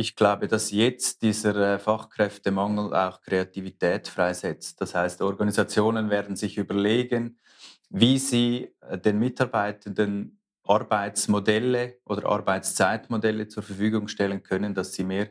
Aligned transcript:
Ich 0.00 0.14
glaube, 0.14 0.46
dass 0.46 0.70
jetzt 0.70 1.22
dieser 1.22 1.74
äh, 1.74 1.78
Fachkräftemangel 1.80 2.94
auch 2.94 3.20
Kreativität 3.20 4.06
freisetzt. 4.06 4.80
Das 4.80 4.94
heißt, 4.94 5.20
Organisationen 5.22 6.08
werden 6.08 6.36
sich 6.36 6.56
überlegen, 6.56 7.40
wie 7.90 8.20
sie 8.20 8.76
äh, 8.80 8.96
den 8.96 9.18
Mitarbeitenden 9.18 10.40
Arbeitsmodelle 10.62 11.96
oder 12.04 12.28
Arbeitszeitmodelle 12.28 13.48
zur 13.48 13.64
Verfügung 13.64 14.06
stellen 14.06 14.44
können, 14.44 14.72
dass 14.72 14.92
sie 14.92 15.02
mehr 15.02 15.30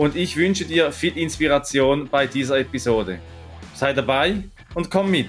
und 0.00 0.16
ich 0.16 0.34
wünsche 0.38 0.64
dir 0.64 0.92
viel 0.92 1.18
Inspiration 1.18 2.08
bei 2.08 2.26
dieser 2.26 2.58
Episode. 2.58 3.20
Sei 3.74 3.92
dabei 3.92 4.44
und 4.74 4.90
komm 4.90 5.10
mit. 5.10 5.28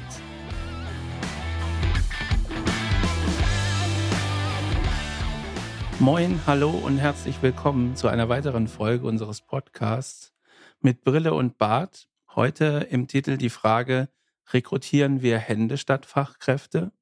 Moin, 6.00 6.40
hallo 6.48 6.70
und 6.70 7.00
herzlich 7.00 7.42
willkommen 7.42 7.98
zu 7.98 8.08
einer 8.08 8.30
weiteren 8.30 8.70
Folge 8.70 9.08
unseres 9.08 9.42
Podcasts 9.42 10.32
mit 10.80 11.04
Brille 11.04 11.34
und 11.34 11.58
Bart. 11.58 12.08
Heute 12.34 12.88
im 12.90 13.10
Titel 13.10 13.36
die 13.36 13.50
Frage, 13.50 14.08
rekrutieren 14.54 15.22
wir 15.22 15.38
Hände 15.38 15.78
statt 15.78 16.06
Fachkräfte? 16.06 16.94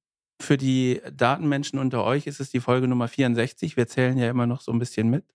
Für 0.41 0.57
die 0.57 1.01
Datenmenschen 1.15 1.77
unter 1.77 2.03
euch 2.03 2.25
ist 2.25 2.39
es 2.39 2.49
die 2.49 2.61
Folge 2.61 2.87
Nummer 2.87 3.07
64. 3.07 3.77
Wir 3.77 3.87
zählen 3.87 4.17
ja 4.17 4.27
immer 4.27 4.47
noch 4.47 4.61
so 4.61 4.71
ein 4.71 4.79
bisschen 4.79 5.11
mit. 5.11 5.25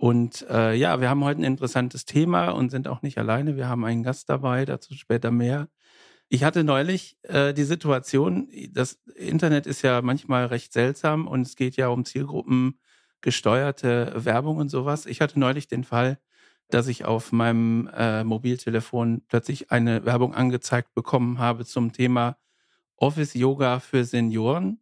Und 0.00 0.46
äh, 0.48 0.72
ja, 0.72 0.98
wir 1.02 1.10
haben 1.10 1.22
heute 1.24 1.42
ein 1.42 1.44
interessantes 1.44 2.06
Thema 2.06 2.52
und 2.52 2.70
sind 2.70 2.88
auch 2.88 3.02
nicht 3.02 3.18
alleine. 3.18 3.56
Wir 3.56 3.68
haben 3.68 3.84
einen 3.84 4.02
Gast 4.02 4.30
dabei, 4.30 4.64
dazu 4.64 4.94
später 4.94 5.30
mehr. 5.30 5.68
Ich 6.30 6.42
hatte 6.42 6.64
neulich 6.64 7.18
äh, 7.24 7.52
die 7.52 7.64
Situation, 7.64 8.48
das 8.70 8.94
Internet 9.14 9.66
ist 9.66 9.82
ja 9.82 10.00
manchmal 10.00 10.46
recht 10.46 10.72
seltsam 10.72 11.26
und 11.28 11.42
es 11.42 11.54
geht 11.54 11.76
ja 11.76 11.88
um 11.88 12.06
Zielgruppen 12.06 12.80
gesteuerte 13.20 14.12
Werbung 14.16 14.56
und 14.56 14.70
sowas. 14.70 15.04
Ich 15.04 15.20
hatte 15.20 15.38
neulich 15.38 15.68
den 15.68 15.84
Fall, 15.84 16.18
dass 16.70 16.88
ich 16.88 17.04
auf 17.04 17.30
meinem 17.30 17.90
äh, 17.94 18.24
Mobiltelefon 18.24 19.20
plötzlich 19.28 19.70
eine 19.70 20.06
Werbung 20.06 20.34
angezeigt 20.34 20.94
bekommen 20.94 21.38
habe 21.38 21.66
zum 21.66 21.92
Thema 21.92 22.38
Office 22.96 23.34
Yoga 23.34 23.80
für 23.80 24.06
Senioren. 24.06 24.80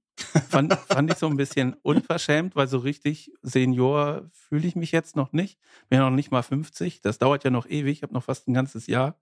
Fand, 0.48 0.74
fand 0.74 1.12
ich 1.12 1.18
so 1.18 1.26
ein 1.26 1.36
bisschen 1.36 1.74
unverschämt, 1.82 2.56
weil 2.56 2.66
so 2.66 2.78
richtig 2.78 3.32
Senior 3.42 4.28
fühle 4.32 4.66
ich 4.66 4.74
mich 4.74 4.90
jetzt 4.90 5.16
noch 5.16 5.32
nicht. 5.32 5.58
Bin 5.88 5.98
ja 6.00 6.08
noch 6.08 6.14
nicht 6.14 6.30
mal 6.30 6.42
50. 6.42 7.00
Das 7.02 7.18
dauert 7.18 7.44
ja 7.44 7.50
noch 7.50 7.66
ewig. 7.66 7.98
Ich 7.98 8.02
habe 8.02 8.14
noch 8.14 8.24
fast 8.24 8.48
ein 8.48 8.54
ganzes 8.54 8.86
Jahr, 8.88 9.20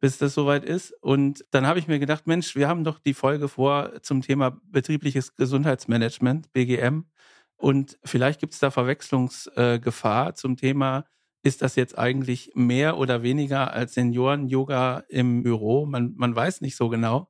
bis 0.00 0.18
das 0.18 0.34
soweit 0.34 0.64
ist. 0.64 0.92
Und 1.00 1.44
dann 1.50 1.66
habe 1.66 1.78
ich 1.78 1.86
mir 1.86 1.98
gedacht, 1.98 2.26
Mensch, 2.26 2.56
wir 2.56 2.68
haben 2.68 2.84
doch 2.84 2.98
die 2.98 3.14
Folge 3.14 3.48
vor 3.48 4.02
zum 4.02 4.22
Thema 4.22 4.60
betriebliches 4.64 5.36
Gesundheitsmanagement, 5.36 6.52
BGM. 6.52 7.04
Und 7.56 7.98
vielleicht 8.04 8.40
gibt 8.40 8.54
es 8.54 8.60
da 8.60 8.70
Verwechslungsgefahr 8.70 10.34
zum 10.34 10.56
Thema, 10.56 11.04
ist 11.44 11.60
das 11.60 11.76
jetzt 11.76 11.98
eigentlich 11.98 12.52
mehr 12.54 12.96
oder 12.96 13.22
weniger 13.22 13.72
als 13.72 13.94
Senioren-Yoga 13.94 15.04
im 15.08 15.42
Büro? 15.42 15.84
Man, 15.84 16.14
man 16.16 16.34
weiß 16.34 16.62
nicht 16.62 16.74
so 16.74 16.88
genau. 16.88 17.28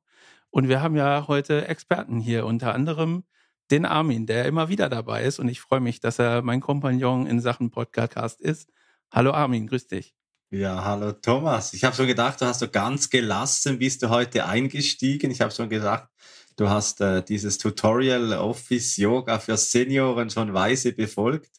Und 0.55 0.69
wir 0.69 0.81
haben 0.81 0.95
ja 0.95 1.25
heute 1.27 1.67
Experten 1.67 2.21
hier, 2.21 2.45
unter 2.45 2.73
anderem 2.73 3.25
den 3.71 3.83
Armin, 3.83 4.25
der 4.25 4.45
immer 4.45 4.69
wieder 4.69 4.87
dabei 4.87 5.23
ist. 5.23 5.37
Und 5.37 5.49
ich 5.49 5.59
freue 5.59 5.81
mich, 5.81 5.99
dass 5.99 6.17
er 6.17 6.43
mein 6.43 6.61
Kompagnon 6.61 7.27
in 7.27 7.41
Sachen 7.41 7.71
Podcast 7.71 8.39
ist. 8.39 8.69
Hallo 9.11 9.31
Armin, 9.31 9.67
grüß 9.67 9.87
dich. 9.87 10.15
Ja, 10.51 10.85
hallo 10.85 11.11
Thomas. 11.11 11.73
Ich 11.73 11.83
habe 11.83 11.93
schon 11.93 12.07
gedacht, 12.07 12.39
du 12.39 12.45
hast 12.45 12.59
so 12.59 12.69
ganz 12.69 13.09
gelassen, 13.09 13.79
bist 13.79 14.01
du 14.01 14.07
heute 14.07 14.45
eingestiegen. 14.45 15.29
Ich 15.29 15.41
habe 15.41 15.51
schon 15.51 15.67
gedacht, 15.67 16.07
du 16.55 16.69
hast 16.69 17.01
äh, 17.01 17.21
dieses 17.21 17.57
Tutorial 17.57 18.31
Office 18.31 18.95
Yoga 18.95 19.39
für 19.39 19.57
Senioren 19.57 20.29
schon 20.29 20.53
weise 20.53 20.93
befolgt 20.93 21.51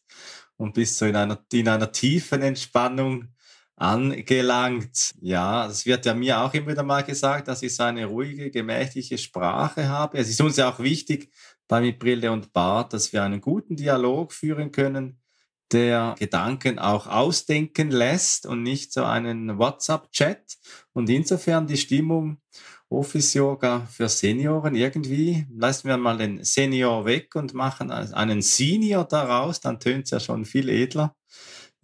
und 0.57 0.73
bist 0.73 0.97
so 0.97 1.05
in 1.05 1.17
einer, 1.17 1.45
in 1.53 1.69
einer 1.69 1.93
tiefen 1.93 2.41
Entspannung 2.41 3.29
angelangt. 3.77 5.15
Ja, 5.21 5.67
es 5.67 5.85
wird 5.85 6.07
ja 6.07 6.15
mir 6.15 6.41
auch 6.41 6.53
immer 6.55 6.69
wieder 6.69 6.83
mal 6.83 7.05
gesagt, 7.05 7.49
dass 7.49 7.63
ich 7.63 7.77
so 7.77 7.83
eine 7.83 8.07
ruhige, 8.07 8.51
gemächliche 8.51 9.19
Sprache 9.19 9.89
habe. 9.89 10.19
Es 10.19 10.29
ist 10.29 10.41
uns 10.41 10.57
ja 10.57 10.71
auch 10.71 10.81
wichtig 10.81 11.31
bei 11.69 11.81
mit 11.81 11.99
Brille 11.99 12.33
und 12.33 12.53
Bart, 12.53 12.93
dass 12.93 13.13
wir 13.13 13.23
einen 13.23 13.41
guten 13.41 13.77
Dialog 13.77 14.33
führen 14.33 14.73
können, 14.73 15.21
der 15.73 16.15
Gedanken 16.19 16.79
auch 16.79 17.07
ausdenken 17.07 17.91
lässt 17.91 18.47
und 18.47 18.63
nicht 18.63 18.93
so 18.93 19.05
einen 19.05 19.59
WhatsApp-Chat. 19.59 20.57
Und 20.93 21.11
insofern 21.11 21.67
die 21.67 21.77
Stimmung 21.77 22.39
Office 22.89 23.35
Yoga 23.35 23.87
für 23.91 24.09
Senioren 24.09 24.77
irgendwie. 24.77 25.45
Lassen 25.53 25.89
wir 25.89 25.97
mal 25.97 26.17
den 26.17 26.45
Senior 26.45 27.05
weg 27.05 27.35
und 27.35 27.53
machen 27.53 27.91
einen 27.91 28.43
Senior 28.43 29.05
daraus, 29.05 29.61
dann 29.61 29.81
tönt 29.81 30.05
es 30.05 30.11
ja 30.13 30.21
schon 30.21 30.45
viel 30.45 30.69
edler 30.69 31.17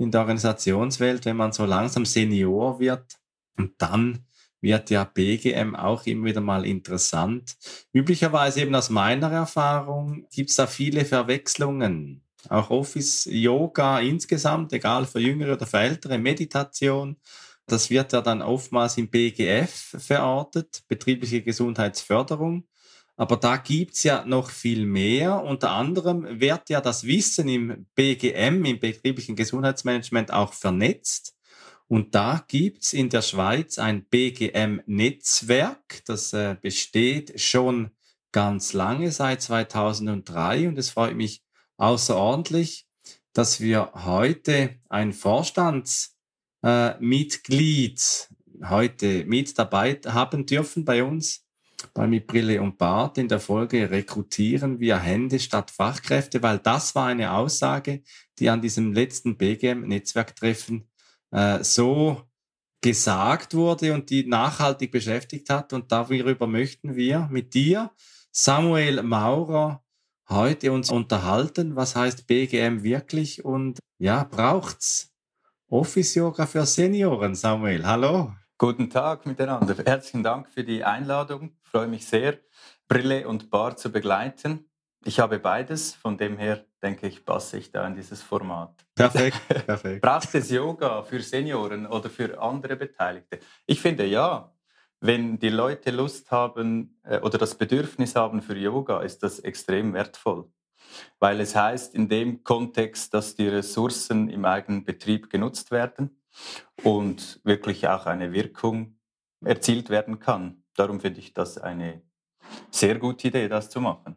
in 0.02 0.10
der 0.10 0.22
Organisationswelt, 0.22 1.24
wenn 1.24 1.36
man 1.36 1.52
so 1.52 1.64
langsam 1.64 2.04
Senior 2.04 2.78
wird. 2.80 3.18
Und 3.56 3.72
dann 3.78 4.26
wird 4.60 4.90
ja 4.90 5.04
BGM 5.04 5.74
auch 5.74 6.06
immer 6.06 6.26
wieder 6.26 6.40
mal 6.40 6.64
interessant. 6.64 7.56
Üblicherweise 7.92 8.60
eben 8.60 8.74
aus 8.74 8.91
meiner 8.91 9.30
Erfahrung 9.30 10.26
gibt 10.32 10.50
es 10.50 10.56
da 10.56 10.66
viele 10.66 11.04
Verwechslungen. 11.04 12.22
Auch 12.48 12.70
Office 12.70 13.28
Yoga 13.30 14.00
insgesamt, 14.00 14.72
egal 14.72 15.06
für 15.06 15.20
Jüngere 15.20 15.54
oder 15.54 15.66
für 15.66 15.78
Ältere, 15.78 16.18
Meditation, 16.18 17.16
das 17.66 17.91
wird 17.91 18.12
ja 18.12 18.20
dann 18.20 18.42
oftmals 18.42 18.98
im 18.98 19.08
BGF 19.08 19.96
verortet, 19.98 20.82
betriebliche 20.88 21.42
Gesundheitsförderung. 21.42 22.64
Aber 23.22 23.37
da 23.37 23.56
gibt's 23.56 24.03
ja 24.03 24.25
noch 24.25 24.50
viel 24.50 24.84
mehr. 24.84 25.44
Unter 25.44 25.71
anderem 25.71 26.41
wird 26.41 26.69
ja 26.71 26.81
das 26.81 27.06
Wissen 27.06 27.47
im 27.47 27.87
BGM, 27.94 28.65
im 28.65 28.81
betrieblichen 28.81 29.37
Gesundheitsmanagement, 29.37 30.33
auch 30.33 30.53
vernetzt. 30.53 31.37
Und 31.87 32.16
da 32.16 32.44
gibt's 32.49 32.93
in 32.93 33.10
der 33.10 33.22
Schweiz 33.22 33.78
ein 33.78 34.06
BGM-Netzwerk, 34.06 36.03
das 36.05 36.33
äh, 36.33 36.56
besteht 36.60 37.41
schon 37.41 37.93
ganz 38.33 38.72
lange, 38.72 39.12
seit 39.12 39.41
2003. 39.41 40.66
Und 40.66 40.77
es 40.77 40.91
freut 40.91 41.15
mich 41.15 41.44
außerordentlich, 41.77 42.89
dass 43.33 43.60
wir 43.60 43.93
heute 44.04 44.81
ein 44.89 45.12
Vorstandsmitglied 45.12 48.00
äh, 48.00 48.66
heute 48.69 49.25
mit 49.27 49.56
dabei 49.56 50.00
haben 50.09 50.44
dürfen 50.44 50.84
bei 50.84 51.04
uns 51.04 51.41
bei 51.94 52.06
Mit 52.06 52.26
Brille 52.26 52.60
und 52.60 52.78
Bart 52.78 53.19
in 53.19 53.28
der 53.28 53.41
Folge 53.41 53.91
rekrutieren 53.91 54.81
wir 54.81 54.98
Hände 54.98 55.38
statt 55.38 55.70
Fachkräfte, 55.70 56.43
weil 56.43 56.59
das 56.59 56.94
war 56.94 57.06
eine 57.06 57.32
Aussage, 57.32 58.03
die 58.38 58.48
an 58.48 58.60
diesem 58.60 58.93
letzten 58.93 59.37
BGM-Netzwerktreffen 59.37 60.88
äh, 61.31 61.62
so 61.62 62.22
gesagt 62.81 63.54
wurde 63.54 63.94
und 63.94 64.10
die 64.10 64.26
nachhaltig 64.26 64.91
beschäftigt 64.91 65.50
hat. 65.50 65.72
Und 65.72 65.92
darüber 65.92 66.47
möchten 66.47 66.97
wir 66.97 67.28
mit 67.31 67.54
dir, 67.54 67.92
Samuel 68.31 69.03
Maurer, 69.03 69.82
heute 70.28 70.72
uns 70.72 70.91
unterhalten. 70.91 71.76
Was 71.76 71.97
heißt 71.97 72.26
BGM 72.26 72.82
wirklich 72.82 73.44
und 73.44 73.78
ja, 73.98 74.25
braucht's 74.25 75.12
Office 75.69 76.15
Yoga 76.16 76.47
für 76.47 76.66
Senioren, 76.66 77.34
Samuel? 77.34 77.86
Hallo. 77.86 78.34
Guten 78.62 78.91
Tag 78.91 79.26
miteinander. 79.26 79.74
Herzlichen 79.84 80.22
Dank 80.22 80.48
für 80.48 80.62
die 80.62 80.84
Einladung. 80.84 81.50
Ich 81.64 81.68
freue 81.68 81.88
mich 81.88 82.06
sehr, 82.06 82.38
Brille 82.86 83.26
und 83.26 83.50
Bar 83.50 83.76
zu 83.76 83.91
begleiten. 83.91 84.70
Ich 85.04 85.18
habe 85.18 85.41
beides, 85.41 85.97
von 85.97 86.16
dem 86.16 86.38
her 86.38 86.64
denke 86.80 87.09
ich, 87.09 87.24
passe 87.24 87.59
ich 87.59 87.72
da 87.72 87.84
in 87.88 87.97
dieses 87.97 88.22
Format. 88.22 88.72
Perfekt, 88.94 89.41
perfekt. 89.66 90.00
Braucht 90.00 90.32
es 90.36 90.48
Yoga 90.48 91.03
für 91.03 91.20
Senioren 91.20 91.88
oder 91.88 92.09
für 92.09 92.41
andere 92.41 92.76
Beteiligte? 92.76 93.41
Ich 93.66 93.80
finde 93.80 94.06
ja. 94.06 94.54
Wenn 95.00 95.41
die 95.41 95.48
Leute 95.48 95.91
Lust 95.91 96.30
haben 96.30 97.00
äh, 97.03 97.18
oder 97.18 97.38
das 97.38 97.56
Bedürfnis 97.56 98.15
haben 98.15 98.42
für 98.42 98.56
Yoga, 98.56 99.00
ist 99.00 99.24
das 99.24 99.41
extrem 99.41 99.92
wertvoll. 99.92 100.48
Weil 101.18 101.41
es 101.41 101.56
heißt 101.56 101.97
in 101.97 102.08
dem 102.08 102.44
Kontext, 102.44 103.12
dass 103.12 103.34
die 103.34 103.48
Ressourcen 103.48 104.30
im 104.30 104.44
eigenen 104.44 104.84
Betrieb 104.84 105.30
genutzt 105.30 105.72
werden 105.72 106.22
und 106.82 107.40
wirklich 107.44 107.88
auch 107.88 108.06
eine 108.06 108.32
Wirkung 108.32 108.98
erzielt 109.44 109.90
werden 109.90 110.18
kann. 110.18 110.64
Darum 110.74 111.00
finde 111.00 111.20
ich 111.20 111.34
das 111.34 111.58
eine 111.58 112.02
sehr 112.70 112.98
gute 112.98 113.28
Idee, 113.28 113.48
das 113.48 113.70
zu 113.70 113.80
machen. 113.80 114.16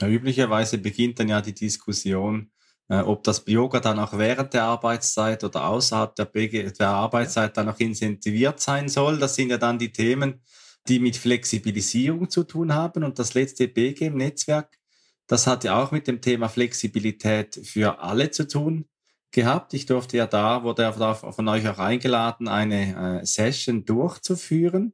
Ja, 0.00 0.08
üblicherweise 0.08 0.78
beginnt 0.78 1.18
dann 1.18 1.28
ja 1.28 1.40
die 1.40 1.54
Diskussion, 1.54 2.50
Äh, 2.88 3.00
ob 3.00 3.24
das 3.24 3.42
Yoga 3.46 3.80
dann 3.80 3.98
auch 3.98 4.16
während 4.16 4.54
der 4.54 4.62
Arbeitszeit 4.64 5.42
oder 5.42 5.68
außerhalb 5.68 6.14
der, 6.14 6.26
BG, 6.26 6.70
der 6.70 6.90
Arbeitszeit 6.90 7.56
dann 7.56 7.68
auch 7.68 7.80
incentiviert 7.80 8.60
sein 8.60 8.88
soll, 8.88 9.18
das 9.18 9.34
sind 9.34 9.50
ja 9.50 9.58
dann 9.58 9.78
die 9.78 9.90
Themen, 9.90 10.40
die 10.86 11.00
mit 11.00 11.16
Flexibilisierung 11.16 12.30
zu 12.30 12.44
tun 12.44 12.72
haben. 12.72 13.02
Und 13.02 13.18
das 13.18 13.34
letzte 13.34 13.66
BGM-Netzwerk, 13.66 14.78
das 15.26 15.46
hat 15.48 15.64
ja 15.64 15.82
auch 15.82 15.90
mit 15.90 16.06
dem 16.06 16.20
Thema 16.20 16.48
Flexibilität 16.48 17.60
für 17.64 17.98
alle 17.98 18.30
zu 18.30 18.46
tun 18.46 18.84
gehabt. 19.32 19.74
Ich 19.74 19.86
durfte 19.86 20.16
ja 20.16 20.26
da, 20.26 20.62
wurde 20.62 20.92
von 20.92 21.48
euch 21.48 21.68
auch 21.68 21.78
eingeladen, 21.78 22.48
eine 22.48 23.20
äh, 23.20 23.26
Session 23.26 23.84
durchzuführen. 23.84 24.92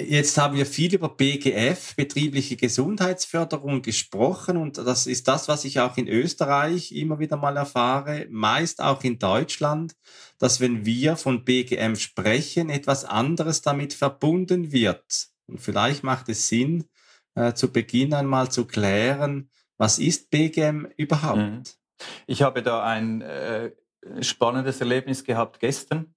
Jetzt 0.00 0.36
haben 0.38 0.56
wir 0.56 0.66
viel 0.66 0.94
über 0.94 1.10
BGF, 1.10 1.94
betriebliche 1.94 2.56
Gesundheitsförderung, 2.56 3.82
gesprochen 3.82 4.56
und 4.56 4.78
das 4.78 5.06
ist 5.06 5.28
das, 5.28 5.48
was 5.48 5.64
ich 5.64 5.80
auch 5.80 5.96
in 5.96 6.08
Österreich 6.08 6.92
immer 6.92 7.18
wieder 7.18 7.36
mal 7.36 7.56
erfahre, 7.56 8.26
meist 8.30 8.80
auch 8.80 9.04
in 9.04 9.18
Deutschland, 9.18 9.94
dass 10.38 10.60
wenn 10.60 10.84
wir 10.84 11.16
von 11.16 11.44
BGM 11.44 11.94
sprechen, 11.96 12.68
etwas 12.68 13.04
anderes 13.04 13.62
damit 13.62 13.94
verbunden 13.94 14.72
wird. 14.72 15.28
Und 15.46 15.60
vielleicht 15.60 16.02
macht 16.02 16.28
es 16.28 16.48
Sinn, 16.48 16.84
äh, 17.34 17.52
zu 17.54 17.70
Beginn 17.70 18.14
einmal 18.14 18.50
zu 18.50 18.66
klären, 18.66 19.50
was 19.76 19.98
ist 19.98 20.30
BGM 20.30 20.88
überhaupt? 20.96 21.38
Mhm. 21.38 21.62
Ich 22.26 22.42
habe 22.42 22.62
da 22.62 22.84
ein 22.84 23.20
äh, 23.22 23.72
spannendes 24.20 24.80
Erlebnis 24.80 25.24
gehabt 25.24 25.60
gestern. 25.60 26.14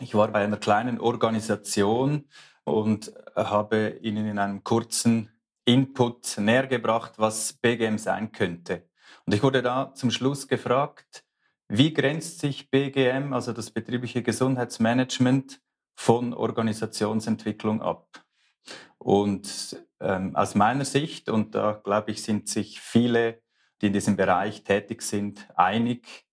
Ich 0.00 0.14
war 0.14 0.28
bei 0.28 0.44
einer 0.44 0.56
kleinen 0.56 0.98
Organisation, 0.98 2.26
und 2.64 3.12
habe 3.34 3.98
Ihnen 4.02 4.26
in 4.26 4.38
einem 4.38 4.64
kurzen 4.64 5.30
Input 5.64 6.38
nähergebracht, 6.38 7.18
was 7.18 7.52
BGM 7.54 7.98
sein 7.98 8.32
könnte. 8.32 8.88
Und 9.26 9.34
ich 9.34 9.42
wurde 9.42 9.62
da 9.62 9.94
zum 9.94 10.10
Schluss 10.10 10.48
gefragt, 10.48 11.24
wie 11.68 11.92
grenzt 11.92 12.40
sich 12.40 12.70
BGM, 12.70 13.32
also 13.32 13.52
das 13.52 13.70
betriebliche 13.70 14.22
Gesundheitsmanagement, 14.22 15.60
von 15.94 16.32
Organisationsentwicklung 16.34 17.82
ab? 17.82 18.24
Und 18.98 19.84
ähm, 20.00 20.34
aus 20.34 20.54
meiner 20.54 20.84
Sicht, 20.84 21.28
und 21.28 21.54
da 21.54 21.72
glaube 21.72 22.12
ich, 22.12 22.22
sind 22.22 22.48
sich 22.48 22.80
viele, 22.80 23.40
die 23.82 23.88
in 23.88 23.92
diesem 23.92 24.16
Bereich 24.16 24.64
tätig 24.64 25.02
sind, 25.02 25.46
einig, 25.56 26.24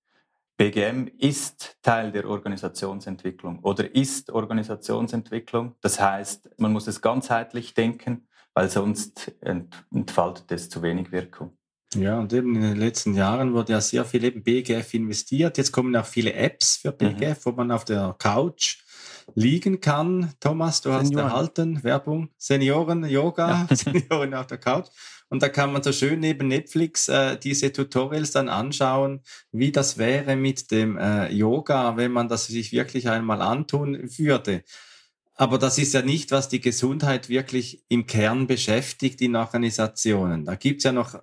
BGM 0.57 1.07
ist 1.17 1.77
Teil 1.81 2.11
der 2.11 2.29
Organisationsentwicklung 2.29 3.59
oder 3.59 3.95
ist 3.95 4.29
Organisationsentwicklung. 4.29 5.75
Das 5.81 5.99
heißt, 6.01 6.49
man 6.57 6.73
muss 6.73 6.85
es 6.87 7.01
ganzheitlich 7.01 7.73
denken, 7.73 8.27
weil 8.53 8.69
sonst 8.69 9.31
entfaltet 9.41 10.51
es 10.51 10.69
zu 10.69 10.81
wenig 10.81 11.13
Wirkung. 11.13 11.57
Ja, 11.95 12.19
und 12.19 12.33
eben 12.33 12.55
in 12.55 12.61
den 12.61 12.77
letzten 12.77 13.15
Jahren 13.15 13.53
wurde 13.53 13.71
ja 13.71 13.81
sehr 13.81 14.05
viel 14.05 14.23
eben 14.23 14.43
BGF 14.43 14.93
investiert. 14.93 15.57
Jetzt 15.57 15.71
kommen 15.71 15.95
auch 15.95 16.05
viele 16.05 16.33
Apps 16.33 16.75
für 16.75 16.91
BGF, 16.91 17.45
mhm. 17.45 17.49
wo 17.49 17.51
man 17.53 17.71
auf 17.71 17.85
der 17.85 18.15
Couch 18.19 18.83
liegen 19.35 19.79
kann. 19.79 20.33
Thomas, 20.39 20.81
du 20.81 20.89
Senioren. 20.89 21.25
hast 21.25 21.31
erhalten 21.31 21.83
Werbung. 21.83 22.29
Senioren, 22.37 23.05
Yoga, 23.05 23.65
ja. 23.69 23.75
Senioren 23.75 24.33
auf 24.33 24.47
der 24.47 24.57
Couch. 24.57 24.87
Und 25.29 25.43
da 25.43 25.49
kann 25.49 25.71
man 25.71 25.83
so 25.83 25.91
schön 25.91 26.19
neben 26.19 26.47
Netflix 26.47 27.07
äh, 27.07 27.37
diese 27.37 27.71
Tutorials 27.71 28.31
dann 28.31 28.49
anschauen, 28.49 29.21
wie 29.51 29.71
das 29.71 29.97
wäre 29.97 30.35
mit 30.35 30.71
dem 30.71 30.97
äh, 30.97 31.31
Yoga, 31.31 31.97
wenn 31.97 32.11
man 32.11 32.27
das 32.27 32.47
sich 32.47 32.71
wirklich 32.71 33.07
einmal 33.09 33.41
antun 33.41 33.97
würde. 34.17 34.63
Aber 35.35 35.57
das 35.57 35.77
ist 35.77 35.93
ja 35.93 36.01
nicht, 36.01 36.31
was 36.31 36.49
die 36.49 36.59
Gesundheit 36.59 37.29
wirklich 37.29 37.85
im 37.87 38.07
Kern 38.07 38.47
beschäftigt 38.47 39.21
in 39.21 39.35
Organisationen. 39.35 40.45
Da 40.45 40.55
gibt's 40.55 40.83
ja 40.83 40.91
noch 40.91 41.21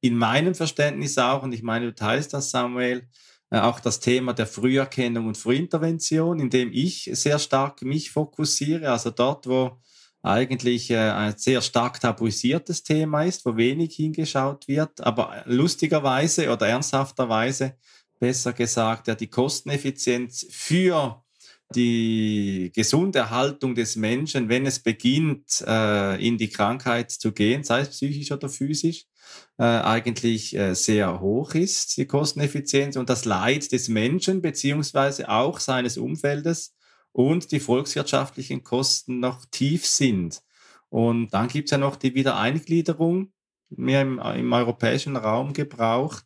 in 0.00 0.16
meinem 0.16 0.54
Verständnis 0.54 1.16
auch, 1.16 1.42
und 1.42 1.52
ich 1.52 1.62
meine, 1.62 1.86
du 1.86 1.94
teilst 1.94 2.34
das, 2.34 2.50
Samuel, 2.50 3.08
äh, 3.50 3.60
auch 3.60 3.80
das 3.80 4.00
Thema 4.00 4.32
der 4.32 4.46
Früherkennung 4.46 5.26
und 5.26 5.38
Frühintervention, 5.38 6.40
in 6.40 6.50
dem 6.50 6.70
ich 6.72 7.10
sehr 7.12 7.38
stark 7.38 7.82
mich 7.82 8.10
fokussiere. 8.10 8.90
Also 8.90 9.10
dort, 9.10 9.46
wo 9.46 9.78
eigentlich 10.22 10.90
äh, 10.90 10.96
ein 10.98 11.36
sehr 11.36 11.62
stark 11.62 12.00
tabuisiertes 12.00 12.82
Thema 12.82 13.24
ist, 13.24 13.44
wo 13.46 13.56
wenig 13.56 13.96
hingeschaut 13.96 14.68
wird, 14.68 15.00
aber 15.00 15.42
lustigerweise 15.46 16.50
oder 16.50 16.68
ernsthafterweise, 16.68 17.76
besser 18.18 18.52
gesagt, 18.52 19.08
ja, 19.08 19.14
die 19.14 19.28
Kosteneffizienz 19.28 20.46
für 20.50 21.22
die 21.74 22.72
Gesunderhaltung 22.74 23.74
des 23.74 23.96
Menschen, 23.96 24.48
wenn 24.48 24.66
es 24.66 24.80
beginnt, 24.80 25.64
äh, 25.66 26.26
in 26.26 26.36
die 26.36 26.48
Krankheit 26.48 27.10
zu 27.10 27.32
gehen, 27.32 27.62
sei 27.64 27.80
es 27.80 27.90
psychisch 27.90 28.32
oder 28.32 28.48
physisch, 28.48 29.06
äh, 29.56 29.62
eigentlich 29.62 30.56
äh, 30.56 30.74
sehr 30.74 31.20
hoch 31.20 31.54
ist, 31.54 31.96
die 31.96 32.06
Kosteneffizienz 32.06 32.96
und 32.96 33.08
das 33.08 33.24
Leid 33.24 33.70
des 33.72 33.88
Menschen 33.88 34.42
beziehungsweise 34.42 35.28
auch 35.28 35.60
seines 35.60 35.96
Umfeldes 35.96 36.74
und 37.12 37.52
die 37.52 37.60
volkswirtschaftlichen 37.60 38.62
Kosten 38.62 39.20
noch 39.20 39.44
tief 39.46 39.86
sind. 39.86 40.42
Und 40.88 41.30
dann 41.30 41.48
gibt 41.48 41.66
es 41.66 41.70
ja 41.70 41.78
noch 41.78 41.96
die 41.96 42.14
Wiedereingliederung, 42.14 43.32
mehr 43.70 44.02
im, 44.02 44.18
im 44.18 44.52
europäischen 44.52 45.16
Raum 45.16 45.52
gebraucht. 45.52 46.24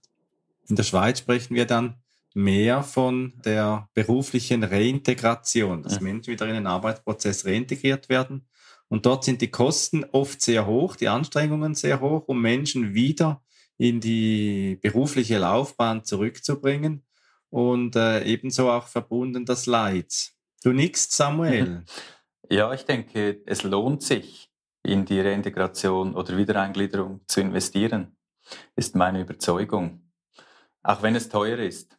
In 0.69 0.77
der 0.77 0.83
Schweiz 0.83 1.19
sprechen 1.19 1.55
wir 1.55 1.67
dann 1.67 1.97
mehr 2.35 2.83
von 2.83 3.35
der 3.45 3.89
beruflichen 3.95 4.65
Reintegration, 4.65 5.83
dass 5.83 6.01
Menschen 6.01 6.33
wieder 6.33 6.47
in 6.49 6.55
den 6.55 6.67
Arbeitsprozess 6.67 7.45
reintegriert 7.45 8.09
werden. 8.09 8.47
Und 8.89 9.07
dort 9.07 9.25
sind 9.25 9.41
die 9.41 9.51
Kosten 9.51 10.05
oft 10.05 10.41
sehr 10.41 10.67
hoch, 10.67 10.97
die 10.97 11.09
Anstrengungen 11.09 11.75
sehr 11.75 12.01
hoch, 12.01 12.25
um 12.27 12.41
Menschen 12.41 12.95
wieder 12.95 13.43
in 13.77 14.01
die 14.01 14.79
berufliche 14.83 15.39
Laufbahn 15.39 16.05
zurückzubringen 16.05 17.05
und 17.51 17.97
äh, 17.97 18.25
ebenso 18.25 18.71
auch 18.71 18.89
verbunden 18.89 19.45
das 19.45 19.67
Leid. 19.67 20.34
Du 20.65 20.73
nix, 20.73 21.15
Samuel. 21.15 21.85
Ja, 22.51 22.75
ich 22.75 22.85
denke, 22.85 23.41
es 23.47 23.63
lohnt 23.63 24.03
sich, 24.03 24.51
in 24.83 25.07
die 25.07 25.19
Reintegration 25.19 26.15
oder 26.15 26.37
Wiedereingliederung 26.37 27.23
zu 27.27 27.41
investieren, 27.41 28.19
ist 28.77 28.95
meine 28.95 29.23
Überzeugung. 29.23 30.13
Auch 30.83 31.01
wenn 31.01 31.17
es 31.17 31.31
teuer 31.31 31.59
ist. 31.59 31.99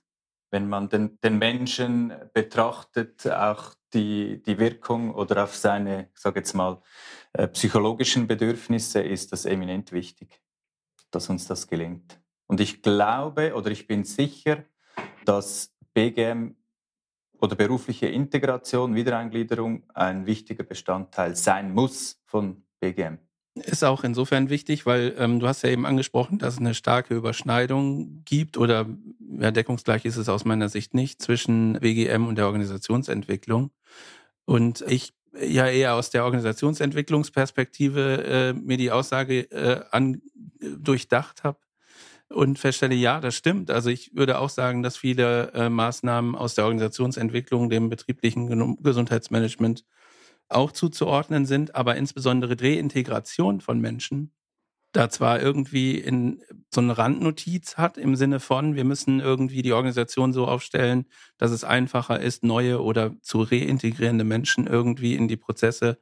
Wenn 0.52 0.70
man 0.70 0.88
den, 0.88 1.20
den 1.22 1.40
Menschen 1.40 2.14
betrachtet, 2.34 3.28
auch 3.28 3.74
die, 3.96 4.44
die 4.44 4.60
Wirkung 4.60 5.16
oder 5.16 5.44
auf 5.44 5.56
seine, 5.56 6.12
sage 6.14 6.42
jetzt 6.42 6.54
mal, 6.54 6.80
äh, 7.34 7.48
psychologischen 7.48 8.28
Bedürfnisse, 8.28 9.02
ist 9.02 9.32
das 9.32 9.46
eminent 9.46 9.92
wichtig, 9.92 10.44
dass 11.10 11.28
uns 11.28 11.48
das 11.48 11.68
gelingt. 11.68 12.20
Und 12.46 12.60
ich 12.60 12.84
glaube 12.84 13.56
oder 13.56 13.72
ich 13.72 13.88
bin 13.88 14.04
sicher, 14.04 14.64
dass 15.26 15.76
BGM 15.96 16.56
oder 17.40 17.56
berufliche 17.56 18.08
Integration, 18.08 18.96
Wiedereingliederung 18.96 19.84
ein 19.94 20.26
wichtiger 20.26 20.64
Bestandteil 20.64 21.36
sein 21.36 21.74
muss 21.74 22.22
von 22.26 22.64
BGM. 22.80 23.18
Ist 23.56 23.86
auch 23.86 24.04
insofern 24.04 24.50
wichtig, 24.50 24.86
weil 24.86 25.16
ähm, 25.18 25.40
du 25.40 25.48
hast 25.48 25.62
ja 25.62 25.70
eben 25.70 25.86
angesprochen, 25.86 26.40
dass 26.40 26.56
es 26.56 26.60
eine 26.60 26.74
starke 26.74 27.16
Überschneidung 27.16 28.24
gibt 28.26 28.58
oder 28.58 28.86
ja, 29.40 29.52
deckungsgleich 29.52 30.04
ist 30.04 30.18
es 30.18 30.28
aus 30.28 30.44
meiner 30.44 30.68
Sicht 30.68 30.94
nicht 30.94 31.22
zwischen 31.22 31.80
BGM 31.80 32.28
und 32.28 32.38
der 32.38 32.48
Organisationsentwicklung. 32.48 33.72
Und 34.44 34.84
ich 34.88 35.14
ja 35.40 35.68
eher 35.68 35.96
aus 35.96 36.10
der 36.10 36.26
Organisationsentwicklungsperspektive 36.26 38.24
äh, 38.26 38.54
mir 38.54 38.78
die 38.78 38.92
Aussage 38.92 39.50
äh, 39.52 39.86
an, 39.92 40.22
durchdacht 40.60 41.44
habe, 41.44 41.60
und 42.30 42.60
feststelle, 42.60 42.96
ja, 42.96 43.20
das 43.20 43.36
stimmt. 43.36 43.72
Also 43.72 43.90
ich 43.90 44.16
würde 44.16 44.40
auch 44.40 44.50
sagen, 44.50 44.84
dass 44.84 44.98
viele 44.98 45.52
äh, 45.54 45.70
Maßnahmen 45.70 46.36
aus 46.36 46.56
der 46.56 46.66
Organisationsentwicklung 46.66 47.70
dem 47.70 47.90
betrieblichen 47.90 48.78
Gesundheitsmanagement 48.82 49.86
auch 50.50 50.72
zuzuordnen 50.72 51.46
sind, 51.46 51.76
aber 51.76 51.96
insbesondere 51.96 52.56
Reintegration 52.60 53.62
von 53.62 53.80
Menschen 53.80 54.32
da 54.96 55.10
zwar 55.10 55.42
irgendwie 55.42 55.98
in 55.98 56.42
so 56.74 56.80
eine 56.80 56.98
Randnotiz 56.98 57.76
hat 57.76 57.98
im 57.98 58.16
Sinne 58.16 58.40
von, 58.40 58.76
wir 58.76 58.86
müssen 58.86 59.20
irgendwie 59.20 59.62
die 59.62 59.74
Organisation 59.74 60.32
so 60.32 60.48
aufstellen, 60.48 61.06
dass 61.38 61.52
es 61.52 61.64
einfacher 61.64 62.20
ist, 62.22 62.44
neue 62.44 62.82
oder 62.82 63.14
zu 63.22 63.42
reintegrierende 63.42 64.24
Menschen 64.24 64.68
irgendwie 64.68 65.16
in 65.16 65.28
die 65.28 65.38
Prozesse 65.38 66.00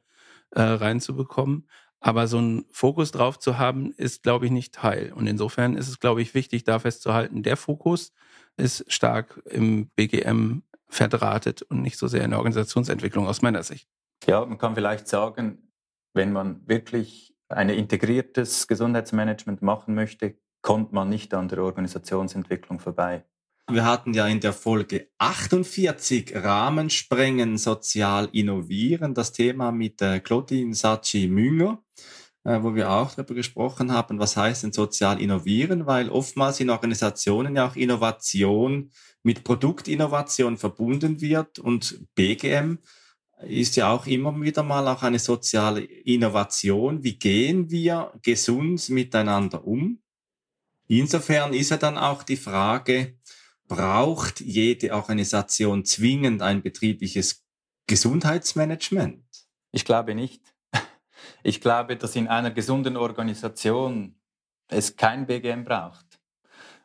äh, 0.50 0.62
reinzubekommen. 0.62 1.68
Aber 2.06 2.26
so 2.26 2.36
einen 2.36 2.66
Fokus 2.70 3.12
drauf 3.12 3.38
zu 3.38 3.56
haben, 3.56 3.92
ist, 3.92 4.22
glaube 4.22 4.44
ich, 4.44 4.52
nicht 4.52 4.74
Teil. 4.74 5.10
Und 5.14 5.26
insofern 5.26 5.74
ist 5.74 5.88
es, 5.88 6.00
glaube 6.00 6.20
ich, 6.20 6.34
wichtig, 6.34 6.62
da 6.62 6.78
festzuhalten, 6.78 7.42
der 7.42 7.56
Fokus 7.56 8.12
ist 8.58 8.84
stark 8.92 9.40
im 9.46 9.88
BGM 9.96 10.64
verdrahtet 10.86 11.62
und 11.62 11.80
nicht 11.80 11.96
so 11.96 12.06
sehr 12.06 12.22
in 12.22 12.32
der 12.32 12.40
Organisationsentwicklung 12.40 13.26
aus 13.26 13.40
meiner 13.40 13.62
Sicht. 13.62 13.88
Ja, 14.26 14.44
man 14.44 14.58
kann 14.58 14.74
vielleicht 14.74 15.08
sagen, 15.08 15.72
wenn 16.12 16.30
man 16.30 16.68
wirklich 16.68 17.34
ein 17.48 17.70
integriertes 17.70 18.66
Gesundheitsmanagement 18.66 19.62
machen 19.62 19.94
möchte, 19.94 20.36
kommt 20.60 20.92
man 20.92 21.08
nicht 21.08 21.32
an 21.32 21.48
der 21.48 21.62
Organisationsentwicklung 21.62 22.80
vorbei. 22.80 23.24
Wir 23.70 23.84
hatten 23.86 24.12
ja 24.12 24.26
in 24.26 24.40
der 24.40 24.52
Folge 24.52 25.08
48 25.18 26.36
Rahmen 26.36 26.90
sprengen, 26.90 27.56
sozial 27.56 28.28
innovieren, 28.32 29.14
das 29.14 29.32
Thema 29.32 29.72
mit 29.72 30.02
äh, 30.02 30.20
Claudine 30.20 30.74
Sachi 30.74 31.28
Münger. 31.28 31.82
äh, 32.44 32.62
wo 32.62 32.74
wir 32.74 32.90
auch 32.90 33.14
darüber 33.14 33.34
gesprochen 33.34 33.90
haben, 33.90 34.18
was 34.18 34.36
heißt 34.36 34.64
denn 34.64 34.72
sozial 34.72 35.20
innovieren, 35.20 35.86
weil 35.86 36.10
oftmals 36.10 36.60
in 36.60 36.68
Organisationen 36.70 37.56
ja 37.56 37.66
auch 37.68 37.76
Innovation 37.76 38.90
mit 39.22 39.44
Produktinnovation 39.44 40.58
verbunden 40.58 41.22
wird 41.22 41.58
und 41.58 42.04
BGM 42.14 42.78
ist 43.48 43.76
ja 43.76 43.90
auch 43.90 44.06
immer 44.06 44.38
wieder 44.42 44.62
mal 44.62 44.86
auch 44.88 45.02
eine 45.02 45.18
soziale 45.18 45.82
Innovation. 45.82 47.02
Wie 47.02 47.18
gehen 47.18 47.70
wir 47.70 48.12
gesund 48.22 48.90
miteinander 48.90 49.66
um? 49.66 50.00
Insofern 50.86 51.54
ist 51.54 51.70
ja 51.70 51.78
dann 51.78 51.96
auch 51.96 52.22
die 52.22 52.36
Frage, 52.36 53.18
braucht 53.68 54.40
jede 54.40 54.94
Organisation 54.94 55.84
zwingend 55.84 56.42
ein 56.42 56.62
betriebliches 56.62 57.44
Gesundheitsmanagement? 57.86 59.24
Ich 59.72 59.84
glaube 59.84 60.14
nicht. 60.14 60.54
Ich 61.42 61.60
glaube, 61.60 61.96
dass 61.96 62.16
in 62.16 62.28
einer 62.28 62.50
gesunden 62.50 62.96
Organisation 62.96 64.18
es 64.68 64.96
kein 64.96 65.26
BGM 65.26 65.64
braucht, 65.64 66.20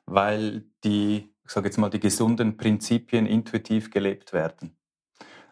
weil 0.06 0.66
die, 0.84 1.34
ich 1.46 1.52
sage 1.52 1.68
jetzt 1.68 1.78
mal, 1.78 1.90
die 1.90 2.00
gesunden 2.00 2.58
Prinzipien 2.58 3.26
intuitiv 3.26 3.90
gelebt 3.90 4.34
werden. 4.34 4.78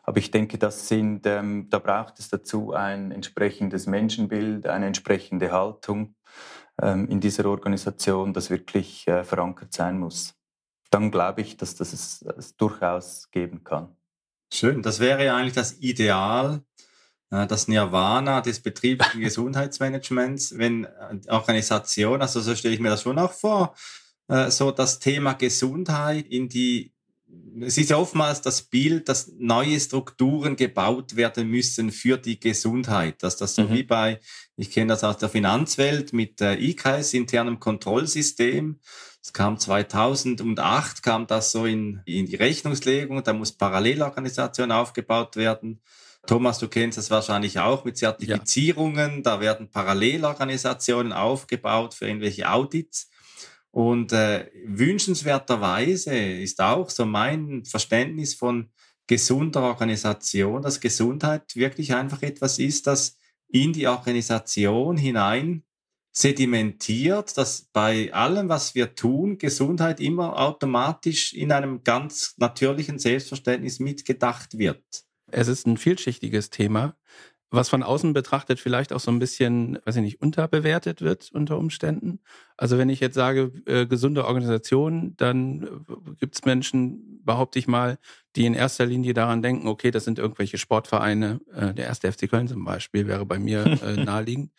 Aber 0.03 0.19
ich 0.19 0.31
denke, 0.31 0.57
das 0.57 0.87
sind, 0.87 1.25
ähm, 1.25 1.69
da 1.69 1.79
braucht 1.79 2.19
es 2.19 2.29
dazu 2.29 2.73
ein 2.73 3.11
entsprechendes 3.11 3.87
Menschenbild, 3.87 4.65
eine 4.65 4.87
entsprechende 4.87 5.51
Haltung 5.51 6.15
ähm, 6.81 7.09
in 7.09 7.19
dieser 7.19 7.45
Organisation, 7.45 8.33
das 8.33 8.49
wirklich 8.49 9.05
äh, 9.07 9.25
verankert 9.25 9.73
sein 9.73 9.99
muss. 9.99 10.36
Dann 10.89 11.11
glaube 11.11 11.41
ich, 11.41 11.57
dass 11.57 11.75
das 11.75 11.93
es, 11.93 12.21
es 12.37 12.55
durchaus 12.55 13.29
geben 13.31 13.63
kann. 13.63 13.95
Schön, 14.51 14.81
das 14.81 14.99
wäre 14.99 15.25
ja 15.25 15.35
eigentlich 15.35 15.55
das 15.55 15.79
Ideal, 15.79 16.61
äh, 17.31 17.47
das 17.47 17.67
Nirvana 17.67 18.41
des 18.41 18.61
betrieblichen 18.61 19.21
Gesundheitsmanagements, 19.21 20.57
wenn 20.57 20.85
äh, 20.85 21.19
Organisation, 21.29 22.21
also 22.21 22.39
so 22.39 22.55
stelle 22.55 22.73
ich 22.73 22.79
mir 22.79 22.89
das 22.89 23.01
schon 23.01 23.19
auch 23.19 23.33
vor, 23.33 23.75
äh, 24.29 24.49
so 24.49 24.71
das 24.71 24.99
Thema 24.99 25.33
Gesundheit 25.33 26.27
in 26.27 26.49
die 26.49 26.93
es 27.61 27.77
ist 27.77 27.89
ja 27.89 27.97
oftmals 27.97 28.41
das 28.41 28.61
Bild, 28.61 29.09
dass 29.09 29.31
neue 29.37 29.79
Strukturen 29.79 30.55
gebaut 30.55 31.15
werden 31.15 31.47
müssen 31.49 31.91
für 31.91 32.17
die 32.17 32.39
Gesundheit. 32.39 33.21
Dass 33.23 33.37
das 33.37 33.55
so 33.55 33.63
mhm. 33.63 33.73
wie 33.73 33.83
bei, 33.83 34.19
ich 34.55 34.71
kenne 34.71 34.93
das 34.93 35.03
aus 35.03 35.17
der 35.17 35.29
Finanzwelt 35.29 36.13
mit 36.13 36.39
äh, 36.41 36.55
IKS, 36.55 37.13
internem 37.13 37.59
Kontrollsystem. 37.59 38.79
Es 39.27 39.33
kam 39.33 39.59
2008, 39.59 41.03
kam 41.03 41.27
das 41.27 41.51
so 41.51 41.65
in, 41.65 41.99
in 42.05 42.27
die 42.27 42.37
Rechnungslegung, 42.37 43.21
da 43.25 43.33
muss 43.33 43.51
Parallelorganisation 43.51 44.71
aufgebaut 44.71 45.35
werden. 45.35 45.81
Thomas, 46.25 46.59
du 46.59 46.69
kennst 46.69 46.97
das 46.97 47.11
wahrscheinlich 47.11 47.59
auch 47.59 47.83
mit 47.83 47.97
Zertifizierungen. 47.97 49.15
Ja. 49.15 49.21
Da 49.23 49.41
werden 49.41 49.69
Parallelorganisationen 49.69 51.11
aufgebaut 51.11 51.93
für 51.93 52.07
irgendwelche 52.07 52.49
Audits. 52.49 53.09
Und 53.69 54.13
äh, 54.13 54.49
wünschenswerterweise 54.65 56.15
ist 56.15 56.61
auch 56.61 56.89
so 56.89 57.05
mein 57.05 57.65
Verständnis 57.65 58.33
von 58.33 58.71
gesunder 59.07 59.63
Organisation, 59.63 60.61
dass 60.61 60.79
Gesundheit 60.79 61.53
wirklich 61.53 61.93
einfach 61.93 62.21
etwas 62.21 62.59
ist, 62.59 62.87
das 62.87 63.17
in 63.49 63.73
die 63.73 63.87
Organisation 63.87 64.95
hinein 64.95 65.63
sedimentiert, 66.17 67.37
dass 67.37 67.69
bei 67.71 68.11
allem, 68.11 68.49
was 68.49 68.73
wir 68.73 68.95
tun, 68.95 69.37
Gesundheit 69.37 69.99
immer 69.99 70.39
automatisch 70.39 71.33
in 71.33 71.51
einem 71.51 71.83
ganz 71.83 72.33
natürlichen 72.37 72.97
Selbstverständnis 72.97 73.79
mitgedacht 73.79 74.57
wird. 74.57 74.83
Es 75.29 75.47
ist 75.47 75.67
ein 75.67 75.77
vielschichtiges 75.77 76.49
Thema 76.49 76.97
was 77.49 77.69
von 77.69 77.81
außen 77.81 78.11
betrachtet 78.13 78.59
vielleicht 78.59 78.91
auch 78.91 78.99
so 78.99 79.09
ein 79.09 79.19
bisschen, 79.19 79.79
weiß 79.85 79.95
ich 79.95 80.01
nicht, 80.01 80.21
unterbewertet 80.21 81.01
wird 81.01 81.31
unter 81.33 81.57
Umständen. 81.57 82.19
Also 82.57 82.77
wenn 82.77 82.89
ich 82.89 82.99
jetzt 82.99 83.15
sage, 83.15 83.51
äh, 83.65 83.85
gesunde 83.85 84.25
Organisation, 84.25 85.13
dann 85.17 85.63
äh, 85.63 86.15
gibt 86.19 86.35
es 86.35 86.43
Menschen, 86.43 87.21
behaupte 87.23 87.57
ich 87.59 87.67
mal, 87.67 87.99
die 88.35 88.45
in 88.45 88.53
erster 88.53 88.85
Linie 88.85 89.13
daran 89.13 89.41
denken, 89.41 89.67
okay, 89.67 89.91
das 89.91 90.03
sind 90.03 90.19
irgendwelche 90.19 90.57
Sportvereine, 90.57 91.39
äh, 91.53 91.73
der 91.73 91.85
erste 91.85 92.11
FC 92.11 92.29
Köln 92.29 92.47
zum 92.47 92.65
Beispiel 92.65 93.07
wäre 93.07 93.25
bei 93.25 93.39
mir 93.39 93.65
äh, 93.83 94.03
naheliegend. 94.03 94.51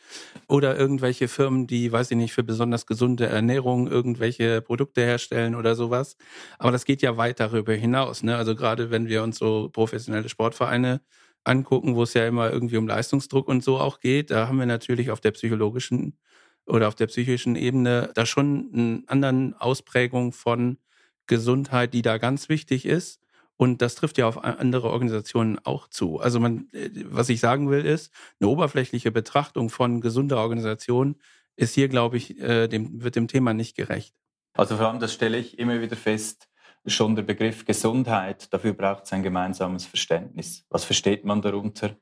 Oder 0.46 0.78
irgendwelche 0.78 1.28
Firmen, 1.28 1.66
die, 1.66 1.92
weiß 1.92 2.10
ich 2.10 2.16
nicht, 2.16 2.32
für 2.32 2.42
besonders 2.42 2.86
gesunde 2.86 3.26
Ernährung 3.26 3.86
irgendwelche 3.86 4.62
Produkte 4.62 5.02
herstellen 5.02 5.54
oder 5.54 5.74
sowas. 5.74 6.16
Aber 6.58 6.72
das 6.72 6.86
geht 6.86 7.02
ja 7.02 7.18
weit 7.18 7.38
darüber 7.38 7.74
hinaus. 7.74 8.22
Ne? 8.22 8.36
Also 8.36 8.54
gerade 8.54 8.90
wenn 8.90 9.08
wir 9.08 9.22
uns 9.22 9.38
so 9.38 9.68
professionelle 9.68 10.28
Sportvereine 10.28 11.00
angucken, 11.44 11.94
wo 11.94 12.02
es 12.02 12.14
ja 12.14 12.26
immer 12.26 12.52
irgendwie 12.52 12.76
um 12.76 12.86
Leistungsdruck 12.86 13.48
und 13.48 13.64
so 13.64 13.78
auch 13.78 14.00
geht, 14.00 14.30
da 14.30 14.48
haben 14.48 14.58
wir 14.58 14.66
natürlich 14.66 15.10
auf 15.10 15.20
der 15.20 15.30
psychologischen 15.32 16.18
oder 16.66 16.88
auf 16.88 16.94
der 16.94 17.06
psychischen 17.06 17.56
Ebene 17.56 18.10
da 18.14 18.26
schon 18.26 18.70
eine 18.72 19.02
anderen 19.06 19.54
Ausprägung 19.54 20.32
von 20.32 20.78
Gesundheit, 21.26 21.94
die 21.94 22.02
da 22.02 22.18
ganz 22.18 22.48
wichtig 22.48 22.84
ist. 22.84 23.20
Und 23.56 23.82
das 23.82 23.96
trifft 23.96 24.18
ja 24.18 24.28
auf 24.28 24.44
andere 24.44 24.88
Organisationen 24.90 25.58
auch 25.64 25.88
zu. 25.88 26.20
Also 26.20 26.38
man, 26.38 26.68
äh, 26.72 26.90
was 27.06 27.28
ich 27.28 27.40
sagen 27.40 27.70
will, 27.70 27.84
ist, 27.84 28.12
eine 28.38 28.48
oberflächliche 28.48 29.10
Betrachtung 29.10 29.68
von 29.68 30.00
gesunder 30.00 30.38
Organisation 30.38 31.16
ist 31.56 31.74
hier, 31.74 31.88
glaube 31.88 32.18
ich, 32.18 32.38
äh, 32.40 32.68
dem, 32.68 33.02
wird 33.02 33.16
dem 33.16 33.26
Thema 33.26 33.54
nicht 33.54 33.76
gerecht. 33.76 34.14
Also 34.52 34.76
vor 34.76 34.88
allem, 34.88 35.00
das 35.00 35.12
stelle 35.12 35.38
ich 35.38 35.58
immer 35.58 35.80
wieder 35.80 35.96
fest, 35.96 36.48
schon 36.88 37.14
der 37.14 37.22
Begriff 37.22 37.64
Gesundheit, 37.64 38.52
dafür 38.52 38.72
braucht 38.72 39.04
es 39.04 39.12
ein 39.12 39.22
gemeinsames 39.22 39.86
Verständnis. 39.86 40.64
Was 40.70 40.84
versteht 40.84 41.24
man 41.24 41.42
darunter? 41.42 41.96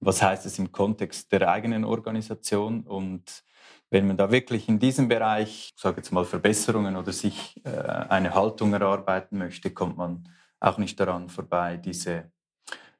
Was 0.00 0.22
heißt 0.22 0.46
es 0.46 0.58
im 0.58 0.72
Kontext 0.72 1.32
der 1.32 1.48
eigenen 1.48 1.84
Organisation? 1.84 2.82
Und 2.82 3.44
wenn 3.90 4.06
man 4.06 4.16
da 4.16 4.30
wirklich 4.30 4.68
in 4.68 4.78
diesem 4.78 5.08
Bereich, 5.08 5.72
ich 5.74 5.80
sage 5.80 5.98
jetzt 5.98 6.12
mal 6.12 6.24
Verbesserungen 6.24 6.96
oder 6.96 7.12
sich 7.12 7.60
äh, 7.64 7.70
eine 7.70 8.34
Haltung 8.34 8.72
erarbeiten 8.72 9.38
möchte, 9.38 9.70
kommt 9.70 9.96
man 9.96 10.28
auch 10.60 10.78
nicht 10.78 10.98
daran 10.98 11.28
vorbei, 11.28 11.76
diese 11.76 12.30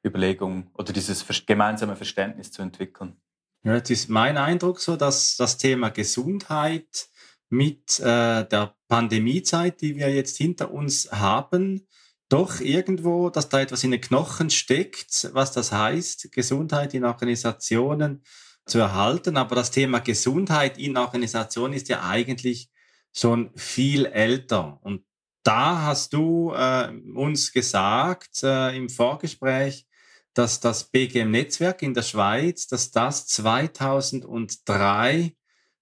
Überlegung 0.05 0.69
oder 0.73 0.93
dieses 0.93 1.25
gemeinsame 1.45 1.95
Verständnis 1.95 2.51
zu 2.51 2.61
entwickeln. 2.61 3.19
Ja, 3.63 3.75
jetzt 3.75 3.89
ist 3.89 4.09
mein 4.09 4.37
Eindruck 4.37 4.79
so, 4.79 4.95
dass 4.95 5.35
das 5.35 5.57
Thema 5.57 5.89
Gesundheit 5.89 7.09
mit 7.49 7.99
äh, 7.99 8.47
der 8.47 8.75
Pandemiezeit, 8.87 9.81
die 9.81 9.95
wir 9.95 10.13
jetzt 10.13 10.37
hinter 10.37 10.71
uns 10.71 11.11
haben, 11.11 11.87
doch 12.29 12.59
irgendwo, 12.59 13.29
dass 13.29 13.49
da 13.49 13.61
etwas 13.61 13.83
in 13.83 13.91
den 13.91 14.01
Knochen 14.01 14.49
steckt, 14.49 15.29
was 15.33 15.51
das 15.53 15.71
heißt, 15.71 16.31
Gesundheit 16.31 16.93
in 16.93 17.05
Organisationen 17.05 18.23
zu 18.65 18.79
erhalten. 18.79 19.37
Aber 19.37 19.55
das 19.55 19.71
Thema 19.71 19.99
Gesundheit 19.99 20.77
in 20.77 20.97
Organisationen 20.97 21.73
ist 21.73 21.87
ja 21.87 22.03
eigentlich 22.03 22.69
schon 23.13 23.51
viel 23.55 24.05
älter. 24.05 24.79
Und 24.81 25.05
da 25.43 25.83
hast 25.83 26.11
du 26.11 26.51
äh, 26.53 26.91
uns 27.15 27.53
gesagt 27.53 28.43
äh, 28.43 28.75
im 28.75 28.89
Vorgespräch, 28.89 29.87
dass 30.33 30.59
das 30.59 30.91
BGM-Netzwerk 30.91 31.81
in 31.81 31.93
der 31.93 32.03
Schweiz, 32.03 32.67
dass 32.67 32.91
das 32.91 33.25
2003 33.27 35.36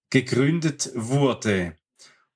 gegründet 0.10 0.92
wurde. 0.96 1.76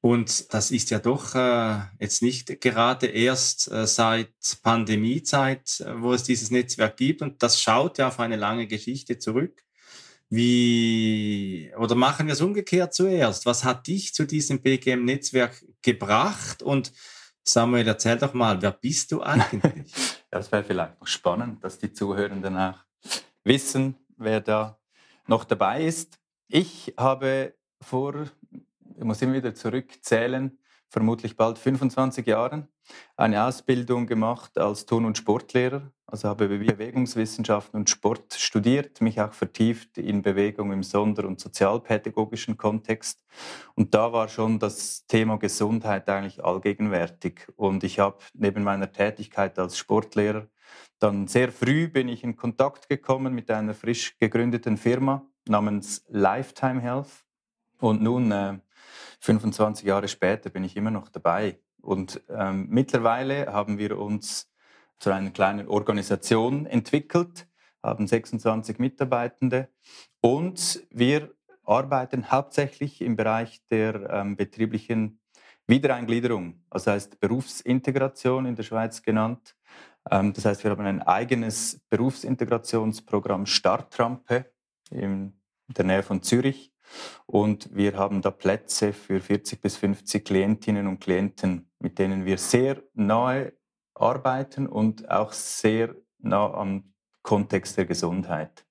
Und 0.02 0.54
das 0.54 0.72
ist 0.72 0.92
ja 0.92 1.00
doch 1.00 1.36
äh, 1.36 1.80
jetzt 2.00 2.22
nicht 2.22 2.62
gerade 2.62 3.08
erst 3.08 3.70
äh, 3.70 3.86
seit 3.86 4.34
Pandemiezeit, 4.64 5.82
äh, 5.82 6.02
wo 6.02 6.14
es 6.14 6.24
dieses 6.24 6.52
Netzwerk 6.52 6.96
gibt. 6.96 7.22
Und 7.22 7.44
das 7.44 7.62
schaut 7.62 7.98
ja 7.98 8.08
auf 8.08 8.20
eine 8.20 8.38
lange 8.38 8.66
Geschichte 8.68 9.20
zurück. 9.20 9.66
Wie, 10.30 11.72
oder 11.78 11.96
machen 11.96 12.28
wir 12.28 12.34
es 12.34 12.42
umgekehrt 12.42 12.94
zuerst? 12.94 13.46
Was 13.46 13.64
hat 13.64 13.88
dich 13.88 14.14
zu 14.14 14.26
diesem 14.26 14.62
BGM-Netzwerk 14.62 15.66
gebracht? 15.82 16.64
Und 16.64 16.94
Samuel, 17.44 17.88
erzähl 17.88 18.18
doch 18.18 18.34
mal, 18.34 18.62
wer 18.62 18.72
bist 18.72 19.12
du 19.12 19.22
eigentlich? 19.22 19.92
das 20.32 20.52
wäre 20.52 20.64
vielleicht 20.64 21.00
noch 21.00 21.08
spannend, 21.08 21.64
dass 21.64 21.78
die 21.78 21.92
Zuhörenden 21.92 22.56
auch 22.58 22.78
wissen, 23.44 23.96
wer 24.18 24.40
da 24.40 24.80
noch 25.28 25.44
dabei 25.44 25.84
ist. 25.84 26.20
Ich 26.48 26.94
habe 26.96 27.56
vor, 27.82 28.26
ich 28.98 29.04
muss 29.04 29.22
immer 29.22 29.34
wieder 29.34 29.54
zurückzählen, 29.54 30.58
vermutlich 30.90 31.36
bald 31.36 31.60
25 31.60 32.26
Jahren, 32.26 32.68
eine 33.16 33.44
Ausbildung 33.44 34.08
gemacht 34.08 34.58
als 34.58 34.86
Turn- 34.86 35.06
und 35.06 35.18
Sportlehrer. 35.18 35.92
Also 36.08 36.28
habe 36.28 36.48
Bewegungswissenschaften 36.48 37.80
und 37.80 37.90
Sport 37.90 38.34
studiert, 38.34 39.00
mich 39.00 39.22
auch 39.22 39.34
vertieft 39.34 40.00
in 40.00 40.24
Bewegung 40.24 40.72
im 40.72 40.82
sonder- 40.82 41.28
und 41.28 41.40
sozialpädagogischen 41.40 42.58
Kontext. 42.58 43.24
Und 43.76 43.94
da 43.94 44.12
war 44.12 44.28
schon 44.28 44.58
das 44.58 45.06
Thema 45.06 45.38
Gesundheit 45.38 46.10
eigentlich 46.10 46.44
allgegenwärtig. 46.44 47.48
Und 47.56 47.84
ich 47.84 48.00
habe 48.00 48.18
neben 48.34 48.64
meiner 48.64 48.92
Tätigkeit 48.92 49.60
als 49.60 49.78
Sportlehrer 49.78 50.48
dann 51.00 51.28
sehr 51.28 51.52
früh 51.52 51.88
bin 51.88 52.10
ich 52.10 52.24
in 52.24 52.36
Kontakt 52.36 52.90
gekommen 52.90 53.34
mit 53.34 53.50
einer 53.50 53.74
frisch 53.74 54.18
gegründeten 54.18 54.78
Firma 54.78 55.26
namens 55.48 56.04
Lifetime 56.10 56.82
Health. 56.82 57.26
Und 57.80 58.02
nun, 58.02 58.32
äh, 58.32 58.60
25 59.22 59.86
Jahre 59.86 60.08
später, 60.08 60.50
bin 60.50 60.64
ich 60.64 60.76
immer 60.76 60.92
noch 60.92 61.10
dabei. 61.10 61.60
Und 61.82 62.22
ähm, 62.30 62.68
mittlerweile 62.70 63.52
haben 63.54 63.78
wir 63.78 63.98
uns 63.98 64.52
zu 65.00 65.12
einer 65.12 65.32
kleinen 65.32 65.68
Organisation 65.68 66.66
entwickelt, 66.66 67.48
haben 67.82 68.06
26 68.06 68.80
Mitarbeitende 68.80 69.70
und 70.20 70.86
wir 70.92 71.34
arbeiten 71.64 72.30
hauptsächlich 72.32 73.00
im 73.02 73.16
Bereich 73.16 73.62
der 73.70 74.10
ähm, 74.10 74.36
betrieblichen 74.36 75.22
Wiedereingliederung, 75.68 76.62
also 76.70 76.92
heißt 76.92 77.20
Berufsintegration 77.20 78.46
in 78.46 78.56
der 78.56 78.64
Schweiz 78.64 79.02
genannt. 79.02 79.56
Ähm, 80.10 80.34
das 80.34 80.46
heißt, 80.46 80.64
wir 80.64 80.72
haben 80.72 80.86
ein 80.86 81.02
eigenes 81.02 81.80
Berufsintegrationsprogramm 81.90 83.46
Startrampe 83.46 84.52
in 84.92 85.34
der 85.68 85.86
Nähe 85.86 86.04
von 86.04 86.22
Zürich 86.24 86.74
und 87.26 87.76
wir 87.76 87.98
haben 87.98 88.22
da 88.22 88.32
Plätze 88.32 88.94
für 88.94 89.20
40 89.20 89.62
bis 89.62 89.78
50 89.78 90.26
Klientinnen 90.26 90.88
und 90.88 91.00
Klienten, 91.00 91.70
mit 91.80 92.00
denen 92.00 92.26
wir 92.26 92.38
sehr 92.38 92.82
nahe 92.94 93.54
arbeiten 93.94 94.68
und 94.68 95.10
auch 95.10 95.34
sehr 95.34 95.96
nah 96.20 96.54
am 96.54 96.94
Kontext 97.22 97.78
der 97.78 97.86
Gesundheit, 97.86 98.66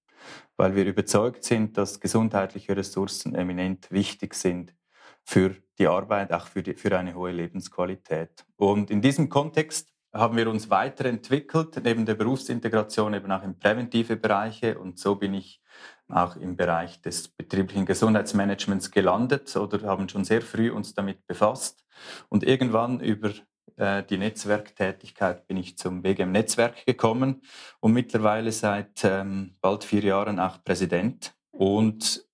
weil 0.56 0.74
wir 0.74 0.84
überzeugt 0.84 1.44
sind, 1.44 1.76
dass 1.76 2.00
gesundheitliche 2.00 2.76
Ressourcen 2.76 3.34
eminent 3.34 3.90
wichtig 3.90 4.34
sind 4.34 4.74
für 5.22 5.54
die 5.78 5.86
Arbeit, 5.86 6.32
auch 6.32 6.46
für, 6.46 6.62
die, 6.62 6.74
für 6.74 6.96
eine 6.98 7.14
hohe 7.14 7.32
Lebensqualität. 7.32 8.44
Und 8.56 8.90
in 8.90 9.00
diesem 9.00 9.28
Kontext 9.28 9.92
haben 10.18 10.36
wir 10.36 10.48
uns 10.48 10.70
weiterentwickelt, 10.70 11.80
neben 11.82 12.04
der 12.06 12.14
Berufsintegration 12.14 13.14
eben 13.14 13.30
auch 13.30 13.42
in 13.42 13.58
präventive 13.58 14.16
Bereiche. 14.16 14.78
Und 14.78 14.98
so 14.98 15.14
bin 15.14 15.34
ich 15.34 15.62
auch 16.08 16.36
im 16.36 16.56
Bereich 16.56 17.00
des 17.02 17.28
betrieblichen 17.28 17.86
Gesundheitsmanagements 17.86 18.90
gelandet 18.90 19.54
oder 19.56 19.82
haben 19.86 20.08
schon 20.08 20.24
sehr 20.24 20.42
früh 20.42 20.70
uns 20.70 20.94
damit 20.94 21.26
befasst. 21.26 21.84
Und 22.28 22.44
irgendwann 22.44 23.00
über 23.00 23.32
äh, 23.76 24.02
die 24.04 24.18
Netzwerktätigkeit 24.18 25.46
bin 25.46 25.56
ich 25.56 25.76
zum 25.76 26.02
BGM-Netzwerk 26.02 26.86
gekommen 26.86 27.42
und 27.80 27.92
mittlerweile 27.92 28.52
seit 28.52 29.04
ähm, 29.04 29.56
bald 29.60 29.84
vier 29.84 30.02
Jahren 30.04 30.40
auch 30.40 30.62
Präsident. 30.64 31.34
Und 31.50 32.24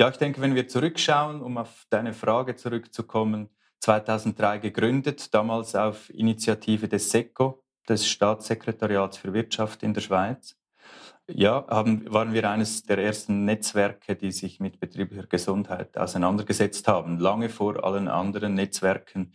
ja, 0.00 0.08
ich 0.08 0.16
denke, 0.16 0.40
wenn 0.40 0.54
wir 0.54 0.68
zurückschauen, 0.68 1.42
um 1.42 1.58
auf 1.58 1.86
deine 1.90 2.12
Frage 2.12 2.54
zurückzukommen, 2.54 3.48
2003 3.80 4.58
gegründet, 4.58 5.32
damals 5.34 5.74
auf 5.74 6.10
Initiative 6.10 6.88
des 6.88 7.10
SECO, 7.10 7.62
des 7.88 8.06
Staatssekretariats 8.08 9.18
für 9.18 9.32
Wirtschaft 9.32 9.82
in 9.82 9.94
der 9.94 10.00
Schweiz. 10.00 10.56
Ja, 11.30 11.66
haben, 11.68 12.10
waren 12.10 12.32
wir 12.32 12.48
eines 12.48 12.84
der 12.84 12.98
ersten 12.98 13.44
Netzwerke, 13.44 14.16
die 14.16 14.32
sich 14.32 14.60
mit 14.60 14.80
betrieblicher 14.80 15.26
Gesundheit 15.26 15.98
auseinandergesetzt 15.98 16.88
haben, 16.88 17.18
lange 17.18 17.50
vor 17.50 17.84
allen 17.84 18.08
anderen 18.08 18.54
Netzwerken, 18.54 19.34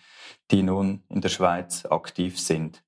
die 0.50 0.64
nun 0.64 1.04
in 1.10 1.22
der 1.22 1.30
Schweiz 1.30 1.86
aktiv 1.86 2.40
sind. 2.40 2.84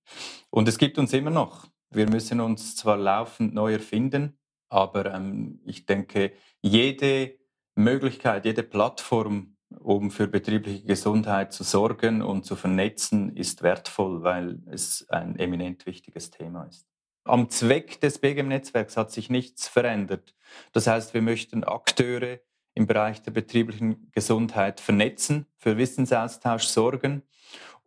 Und 0.49 0.67
es 0.67 0.79
gibt 0.79 0.97
uns 0.97 1.13
immer 1.13 1.29
noch. 1.29 1.67
Wir 1.91 2.09
müssen 2.09 2.41
uns 2.41 2.75
zwar 2.75 2.97
laufend 2.97 3.53
neu 3.53 3.73
erfinden, 3.73 4.39
aber 4.69 5.13
ähm, 5.13 5.61
ich 5.65 5.85
denke, 5.85 6.33
jede 6.63 7.37
Möglichkeit, 7.75 8.45
jede 8.45 8.63
Plattform, 8.63 9.54
um 9.79 10.11
für 10.11 10.27
betriebliche 10.27 10.83
Gesundheit 10.85 11.53
zu 11.53 11.63
sorgen 11.63 12.21
und 12.21 12.45
zu 12.45 12.55
vernetzen, 12.55 13.35
ist 13.35 13.63
wertvoll, 13.63 14.23
weil 14.23 14.59
es 14.71 15.07
ein 15.09 15.37
eminent 15.37 15.85
wichtiges 15.85 16.31
Thema 16.31 16.63
ist. 16.65 16.87
Am 17.23 17.49
Zweck 17.49 17.99
des 18.01 18.19
BGM-Netzwerks 18.19 18.97
hat 18.97 19.11
sich 19.11 19.29
nichts 19.29 19.67
verändert. 19.67 20.35
Das 20.73 20.85
heißt, 20.85 21.13
wir 21.13 21.21
möchten 21.21 21.63
Akteure 21.63 22.39
im 22.75 22.85
Bereich 22.85 23.21
der 23.21 23.31
betrieblichen 23.31 24.11
Gesundheit 24.11 24.79
vernetzen, 24.79 25.47
für 25.57 25.77
Wissensaustausch 25.77 26.65
sorgen. 26.65 27.23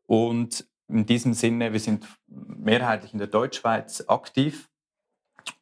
Und 0.07 0.67
in 0.89 1.07
diesem 1.07 1.35
Sinne, 1.35 1.73
wir 1.73 1.81
sind 1.81 2.07
mehrheitlich 2.27 3.13
in 3.13 3.19
der 3.19 3.29
Deutschschweiz 3.29 4.05
aktiv 4.09 4.69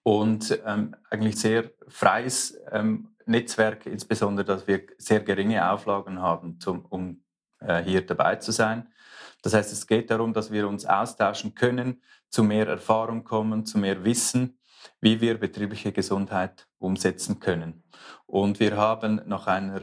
und 0.02 0.58
ähm, 0.64 0.94
eigentlich 1.10 1.36
sehr 1.36 1.70
freies 1.88 2.56
ähm, 2.70 3.15
Netzwerk, 3.26 3.86
insbesondere, 3.86 4.44
dass 4.44 4.66
wir 4.66 4.86
sehr 4.98 5.20
geringe 5.20 5.70
Auflagen 5.70 6.20
haben, 6.20 6.58
zum, 6.60 6.84
um 6.86 7.22
äh, 7.60 7.82
hier 7.82 8.06
dabei 8.06 8.36
zu 8.36 8.52
sein. 8.52 8.88
Das 9.42 9.54
heißt, 9.54 9.72
es 9.72 9.86
geht 9.86 10.10
darum, 10.10 10.32
dass 10.32 10.50
wir 10.50 10.68
uns 10.68 10.86
austauschen 10.86 11.54
können, 11.54 12.02
zu 12.30 12.42
mehr 12.42 12.66
Erfahrung 12.66 13.24
kommen, 13.24 13.66
zu 13.66 13.78
mehr 13.78 14.04
Wissen, 14.04 14.58
wie 15.00 15.20
wir 15.20 15.38
betriebliche 15.38 15.92
Gesundheit 15.92 16.68
umsetzen 16.78 17.40
können. 17.40 17.82
Und 18.26 18.60
wir 18.60 18.76
haben 18.76 19.22
nach 19.26 19.46
einer 19.46 19.82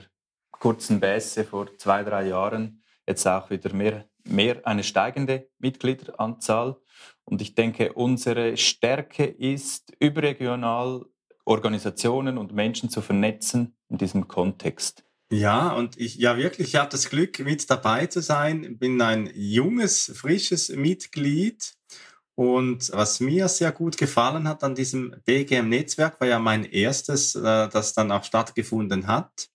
kurzen 0.52 1.00
Bässe 1.00 1.44
vor 1.44 1.68
zwei, 1.78 2.04
drei 2.04 2.28
Jahren 2.28 2.82
jetzt 3.08 3.28
auch 3.28 3.50
wieder 3.50 3.74
mehr, 3.74 4.06
mehr 4.24 4.66
eine 4.66 4.84
steigende 4.84 5.50
Mitgliederanzahl. 5.60 6.78
Und 7.26 7.42
ich 7.42 7.56
denke, 7.56 7.94
unsere 7.94 8.58
Stärke 8.58 9.26
ist 9.26 9.94
überregional 10.00 11.06
Organisationen 11.46 12.38
und 12.38 12.54
Menschen 12.54 12.90
zu 12.90 13.02
vernetzen 13.02 13.76
in 13.90 13.98
diesem 13.98 14.28
Kontext. 14.28 15.04
Ja, 15.32 15.74
und 15.74 16.00
ich, 16.00 16.16
ja 16.16 16.38
wirklich, 16.38 16.70
ich 16.70 16.76
habe 16.76 16.90
das 16.90 17.10
Glück, 17.10 17.40
mit 17.40 17.68
dabei 17.70 18.06
zu 18.06 18.22
sein, 18.22 18.78
bin 18.78 19.02
ein 19.02 19.32
junges, 19.34 20.12
frisches 20.16 20.70
Mitglied. 20.70 21.74
Und 22.36 22.92
was 22.94 23.20
mir 23.20 23.48
sehr 23.48 23.72
gut 23.72 23.98
gefallen 23.98 24.48
hat 24.48 24.64
an 24.64 24.76
diesem 24.76 25.16
BGM-Netzwerk, 25.26 26.20
war 26.20 26.28
ja 26.28 26.40
mein 26.40 26.66
erstes, 26.66 27.36
äh, 27.36 27.70
das 27.70 27.94
dann 27.94 28.12
auch 28.12 28.24
stattgefunden 28.24 29.08
hat. 29.08 29.50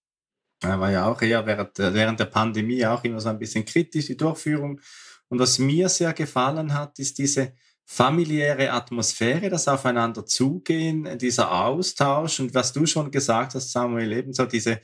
War 0.61 0.91
ja 0.91 1.07
auch 1.07 1.23
eher 1.23 1.47
während, 1.47 1.79
während 1.79 2.19
der 2.19 2.25
Pandemie 2.27 2.85
auch 2.85 3.05
immer 3.05 3.21
so 3.21 3.29
ein 3.29 3.39
bisschen 3.39 3.65
kritisch, 3.65 4.07
die 4.07 4.17
Durchführung. 4.17 4.81
Und 5.29 5.39
was 5.39 5.59
mir 5.59 5.89
sehr 5.89 6.13
gefallen 6.13 6.75
hat, 6.75 6.99
ist 6.99 7.19
diese 7.19 7.53
familiäre 7.91 8.71
Atmosphäre, 8.73 9.49
das 9.49 9.67
Aufeinander 9.67 10.27
zugehen, 10.27 11.19
dieser 11.19 11.51
Austausch 11.51 12.39
und 12.39 12.55
was 12.55 12.75
du 12.75 12.85
schon 12.85 13.11
gesagt 13.11 13.55
hast, 13.55 13.73
Samuel, 13.73 14.13
ebenso 14.13 14.45
diese, 14.45 14.81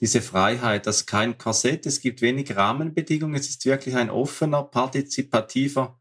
diese 0.00 0.22
Freiheit, 0.22 0.86
dass 0.86 1.04
kein 1.04 1.36
Korsett, 1.36 1.84
es 1.84 2.00
gibt 2.00 2.22
wenig 2.22 2.56
Rahmenbedingungen, 2.56 3.34
es 3.34 3.50
ist 3.50 3.66
wirklich 3.66 3.94
ein 3.94 4.08
offener, 4.08 4.62
partizipativer 4.62 6.00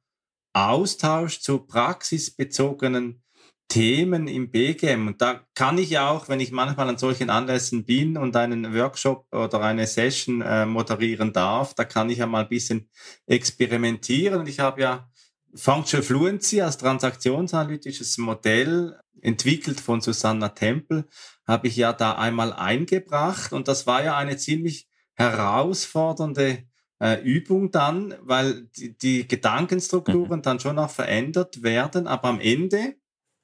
Austausch 0.54 1.42
zu 1.42 1.60
praxisbezogenen 1.60 3.22
Themen 3.68 4.30
im 4.30 4.50
BGM. 4.50 5.08
Und 5.08 5.22
da 5.22 5.46
kann 5.56 5.78
ich 5.78 5.90
ja 5.90 6.10
auch, 6.10 6.30
wenn 6.30 6.40
ich 6.40 6.54
manchmal 6.54 6.88
an 6.88 6.98
solchen 6.98 7.30
Anlässen 7.30 7.84
bin 7.84 8.16
und 8.16 8.34
einen 8.38 8.74
Workshop 8.74 9.28
oder 9.34 9.60
eine 9.60 9.88
Session 9.88 10.42
äh, 10.42 10.66
moderieren 10.66 11.34
darf, 11.34 11.74
da 11.74 11.84
kann 11.84 12.10
ich 12.10 12.20
ja 12.20 12.28
mal 12.28 12.44
ein 12.44 12.50
bisschen 12.50 12.90
experimentieren. 13.26 14.40
Und 14.40 14.48
ich 14.48 14.62
habe 14.62 14.82
ja 14.82 15.10
Functional 15.56 16.04
Fluency 16.04 16.62
als 16.62 16.78
transaktionsanalytisches 16.78 18.18
Modell, 18.18 19.00
entwickelt 19.22 19.80
von 19.80 20.02
Susanna 20.02 20.50
Tempel, 20.50 21.06
habe 21.48 21.68
ich 21.68 21.76
ja 21.76 21.94
da 21.94 22.14
einmal 22.14 22.54
eingebracht. 22.54 23.54
Und 23.54 23.68
das 23.68 23.88
war 23.88 24.04
ja 24.04 24.18
eine 24.18 24.38
ziemlich 24.38 24.88
herausfordernde 25.16 26.64
äh, 27.00 27.22
Übung 27.22 27.72
dann, 27.72 28.16
weil 28.22 28.68
die, 28.78 28.98
die 28.98 29.28
Gedankenstrukturen 29.28 30.40
mhm. 30.40 30.44
dann 30.44 30.60
schon 30.60 30.78
auch 30.78 30.90
verändert 30.90 31.64
werden. 31.64 32.08
Aber 32.08 32.30
am 32.30 32.40
Ende 32.40 32.96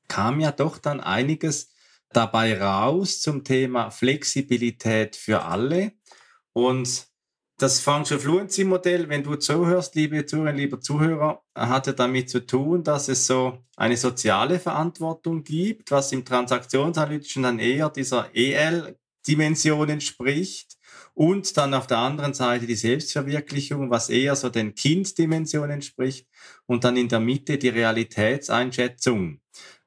kam 0.07 0.39
ja 0.39 0.51
doch 0.51 0.77
dann 0.77 0.99
einiges 0.99 1.73
dabei 2.09 2.59
raus 2.61 3.21
zum 3.21 3.43
Thema 3.43 3.89
Flexibilität 3.89 5.15
für 5.15 5.43
alle. 5.43 5.93
Und 6.53 7.07
das 7.61 7.79
Functional 7.79 8.19
Fluency 8.19 8.63
Modell, 8.63 9.07
wenn 9.07 9.23
du 9.23 9.35
zuhörst, 9.35 9.93
liebe 9.93 10.25
Zuhörer, 10.25 10.51
lieber 10.51 10.79
Zuhörer, 10.79 11.43
hat 11.53 11.85
ja 11.85 11.93
damit 11.93 12.27
zu 12.29 12.43
tun, 12.43 12.83
dass 12.83 13.07
es 13.07 13.27
so 13.27 13.59
eine 13.77 13.97
soziale 13.97 14.59
Verantwortung 14.59 15.43
gibt, 15.43 15.91
was 15.91 16.11
im 16.11 16.25
Transaktionsanalytischen 16.25 17.43
dann 17.43 17.59
eher 17.59 17.89
dieser 17.91 18.29
EL-Dimension 18.33 19.89
entspricht. 19.89 20.75
Und 21.13 21.55
dann 21.55 21.75
auf 21.75 21.85
der 21.85 21.99
anderen 21.99 22.33
Seite 22.33 22.65
die 22.65 22.73
Selbstverwirklichung, 22.73 23.91
was 23.91 24.09
eher 24.09 24.35
so 24.35 24.49
den 24.49 24.73
Kind-Dimension 24.73 25.69
entspricht. 25.69 26.27
Und 26.65 26.83
dann 26.83 26.97
in 26.97 27.09
der 27.09 27.19
Mitte 27.19 27.59
die 27.59 27.69
Realitätseinschätzung 27.69 29.39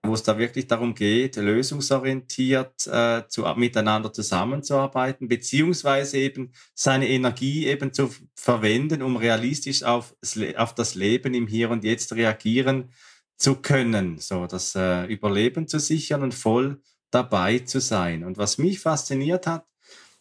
wo 0.04 0.14
es 0.14 0.22
da 0.22 0.38
wirklich 0.38 0.66
darum 0.66 0.94
geht, 0.94 1.36
lösungsorientiert 1.36 2.86
äh, 2.86 3.22
zu, 3.28 3.44
miteinander 3.56 4.12
zusammenzuarbeiten, 4.12 5.28
beziehungsweise 5.28 6.18
eben 6.18 6.52
seine 6.74 7.08
Energie 7.08 7.66
eben 7.66 7.92
zu 7.92 8.10
verwenden, 8.34 9.02
um 9.02 9.16
realistisch 9.16 9.82
auf, 9.82 10.14
auf 10.56 10.74
das 10.74 10.94
Leben 10.94 11.34
im 11.34 11.46
Hier 11.46 11.70
und 11.70 11.84
Jetzt 11.84 12.12
reagieren 12.14 12.90
zu 13.36 13.56
können, 13.56 14.18
so 14.18 14.46
das 14.46 14.74
äh, 14.74 15.04
Überleben 15.06 15.66
zu 15.66 15.78
sichern 15.78 16.22
und 16.22 16.34
voll 16.34 16.82
dabei 17.10 17.60
zu 17.60 17.80
sein. 17.80 18.24
Und 18.24 18.38
was 18.38 18.58
mich 18.58 18.80
fasziniert 18.80 19.46
hat, 19.46 19.66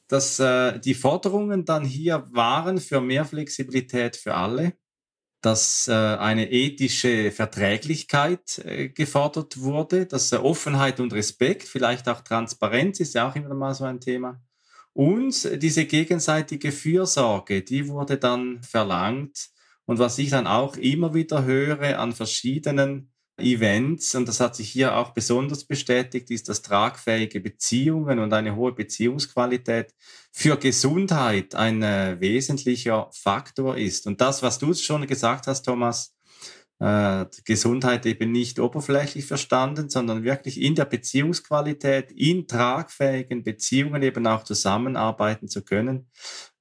dass 0.08 0.40
äh, 0.40 0.80
die 0.80 0.94
Forderungen 0.94 1.66
dann 1.66 1.84
hier 1.84 2.26
waren 2.32 2.80
für 2.80 3.02
mehr 3.02 3.26
Flexibilität 3.26 4.16
für 4.16 4.36
alle, 4.36 4.74
dass 5.44 5.90
äh, 5.90 5.92
eine 5.92 6.50
ethische 6.52 7.30
Verträglichkeit 7.30 8.60
äh, 8.60 8.88
gefordert 8.88 9.60
wurde, 9.60 10.06
dass 10.06 10.32
äh, 10.32 10.38
Offenheit 10.38 11.02
und 11.02 11.14
Respekt, 11.14 11.68
vielleicht 11.68 12.08
auch 12.08 12.22
Transparenz 12.22 13.02
ist 13.02 13.14
ja 13.14 13.30
auch 13.30 13.36
immer 13.36 13.54
mal 13.54 13.74
so 13.74 13.84
ein 13.84 14.00
Thema. 14.00 14.42
Und 14.94 15.62
diese 15.62 15.86
gegenseitige 15.86 16.72
Fürsorge, 16.72 17.62
die 17.62 17.90
wurde 17.90 18.18
dann 18.18 18.64
verlangt. 18.64 19.50
Und 19.86 20.00
was 20.00 20.18
ich 20.18 20.30
dann 20.30 20.48
auch 20.48 20.78
immer 20.78 21.14
wieder 21.14 21.44
höre 21.44 22.00
an 22.00 22.14
verschiedenen 22.14 23.13
Events, 23.38 24.14
und 24.14 24.28
das 24.28 24.40
hat 24.40 24.56
sich 24.56 24.70
hier 24.70 24.96
auch 24.96 25.12
besonders 25.12 25.66
bestätigt, 25.66 26.30
ist, 26.30 26.50
dass 26.50 26.62
tragfähige 26.62 27.40
Beziehungen 27.40 28.20
und 28.20 28.32
eine 28.32 28.56
hohe 28.56 28.74
Beziehungsqualität 28.74 29.94
für 30.32 30.58
Gesundheit 30.58 31.56
ein 31.56 31.82
äh, 31.82 32.20
wesentlicher 32.20 33.10
Faktor 33.12 33.76
ist. 33.76 34.06
Und 34.06 34.22
das, 34.22 34.44
was 34.44 34.60
du 34.60 34.74
schon 34.76 35.08
gesagt 35.08 35.48
hast, 35.48 35.64
Thomas, 35.64 36.16
äh, 36.80 37.26
Gesundheit 37.46 38.06
eben 38.06 38.32
nicht 38.32 38.60
oberflächlich 38.60 39.26
verstanden, 39.26 39.90
sondern 39.90 40.24
wirklich 40.24 40.62
in 40.62 40.76
der 40.76 40.86
Beziehungsqualität, 40.86 42.12
in 42.12 42.48
tragfähigen 42.48 43.44
Beziehungen 43.44 44.04
eben 44.04 44.28
auch 44.28 44.44
zusammenarbeiten 44.44 45.48
zu 45.48 45.64
können 45.64 46.08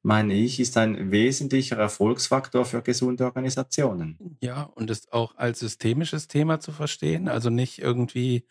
meine 0.03 0.35
ich, 0.35 0.59
ist 0.59 0.77
ein 0.77 1.11
wesentlicher 1.11 1.77
Erfolgsfaktor 1.77 2.65
für 2.65 2.83
gesunde 2.83 3.25
Organisationen. 3.25 4.37
Ja, 4.41 4.63
und 4.63 4.91
ist 4.91 5.13
auch 5.13 5.37
als 5.37 5.61
systemisches 5.61 6.29
Thema 6.29 6.61
zu 6.61 6.73
verstehen, 6.73 7.29
also 7.29 7.51
nicht 7.51 7.79
irgendwie 7.79 8.45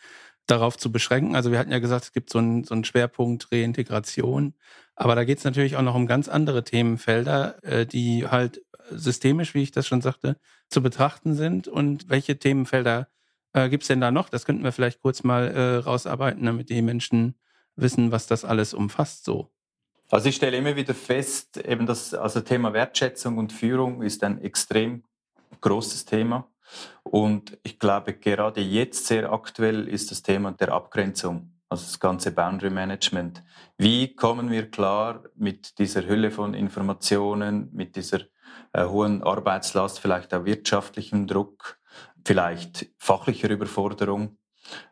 darauf 0.47 0.77
zu 0.77 0.91
beschränken. 0.91 1.35
Also 1.35 1.51
wir 1.51 1.59
hatten 1.59 1.71
ja 1.71 1.79
gesagt, 1.79 2.05
es 2.05 2.11
gibt 2.13 2.29
so 2.29 2.39
einen, 2.39 2.63
so 2.63 2.73
einen 2.73 2.85
Schwerpunkt 2.85 3.51
Reintegration, 3.51 4.53
aber 4.95 5.15
da 5.15 5.23
geht 5.23 5.39
es 5.39 5.43
natürlich 5.43 5.75
auch 5.75 5.81
noch 5.81 5.95
um 5.95 6.07
ganz 6.07 6.27
andere 6.27 6.63
Themenfelder, 6.63 7.63
äh, 7.63 7.85
die 7.85 8.27
halt 8.27 8.61
systemisch, 8.89 9.53
wie 9.53 9.63
ich 9.63 9.71
das 9.71 9.87
schon 9.87 10.01
sagte, 10.01 10.37
zu 10.69 10.81
betrachten 10.81 11.33
sind. 11.35 11.67
Und 11.67 12.09
welche 12.09 12.37
Themenfelder 12.37 13.07
äh, 13.53 13.69
gibt 13.69 13.83
es 13.83 13.87
denn 13.87 14.01
da 14.01 14.11
noch? 14.11 14.29
Das 14.29 14.45
könnten 14.45 14.63
wir 14.63 14.71
vielleicht 14.71 15.01
kurz 15.01 15.23
mal 15.23 15.47
äh, 15.47 15.75
rausarbeiten, 15.77 16.45
damit 16.45 16.69
die 16.69 16.81
Menschen 16.81 17.35
wissen, 17.75 18.11
was 18.11 18.27
das 18.27 18.45
alles 18.45 18.73
umfasst 18.73 19.23
so. 19.23 19.49
Also 20.11 20.27
ich 20.27 20.35
stelle 20.35 20.57
immer 20.57 20.75
wieder 20.75 20.93
fest, 20.93 21.55
eben 21.55 21.85
das 21.85 22.13
also 22.13 22.41
Thema 22.41 22.73
Wertschätzung 22.73 23.37
und 23.37 23.53
Führung 23.53 24.01
ist 24.01 24.25
ein 24.25 24.41
extrem 24.41 25.03
großes 25.61 26.03
Thema. 26.03 26.49
Und 27.03 27.57
ich 27.63 27.79
glaube, 27.79 28.13
gerade 28.13 28.59
jetzt 28.59 29.07
sehr 29.07 29.31
aktuell 29.31 29.87
ist 29.87 30.11
das 30.11 30.21
Thema 30.21 30.51
der 30.51 30.73
Abgrenzung, 30.73 31.53
also 31.69 31.85
das 31.85 31.97
ganze 31.97 32.33
Boundary 32.33 32.69
Management. 32.69 33.41
Wie 33.77 34.13
kommen 34.13 34.51
wir 34.51 34.69
klar 34.69 35.23
mit 35.35 35.79
dieser 35.79 36.05
Hülle 36.05 36.29
von 36.29 36.55
Informationen, 36.55 37.69
mit 37.71 37.95
dieser 37.95 38.19
äh, 38.73 38.85
hohen 38.85 39.23
Arbeitslast, 39.23 39.99
vielleicht 39.99 40.33
auch 40.33 40.43
wirtschaftlichem 40.43 41.25
Druck, 41.25 41.79
vielleicht 42.25 42.87
fachlicher 42.97 43.49
Überforderung? 43.49 44.37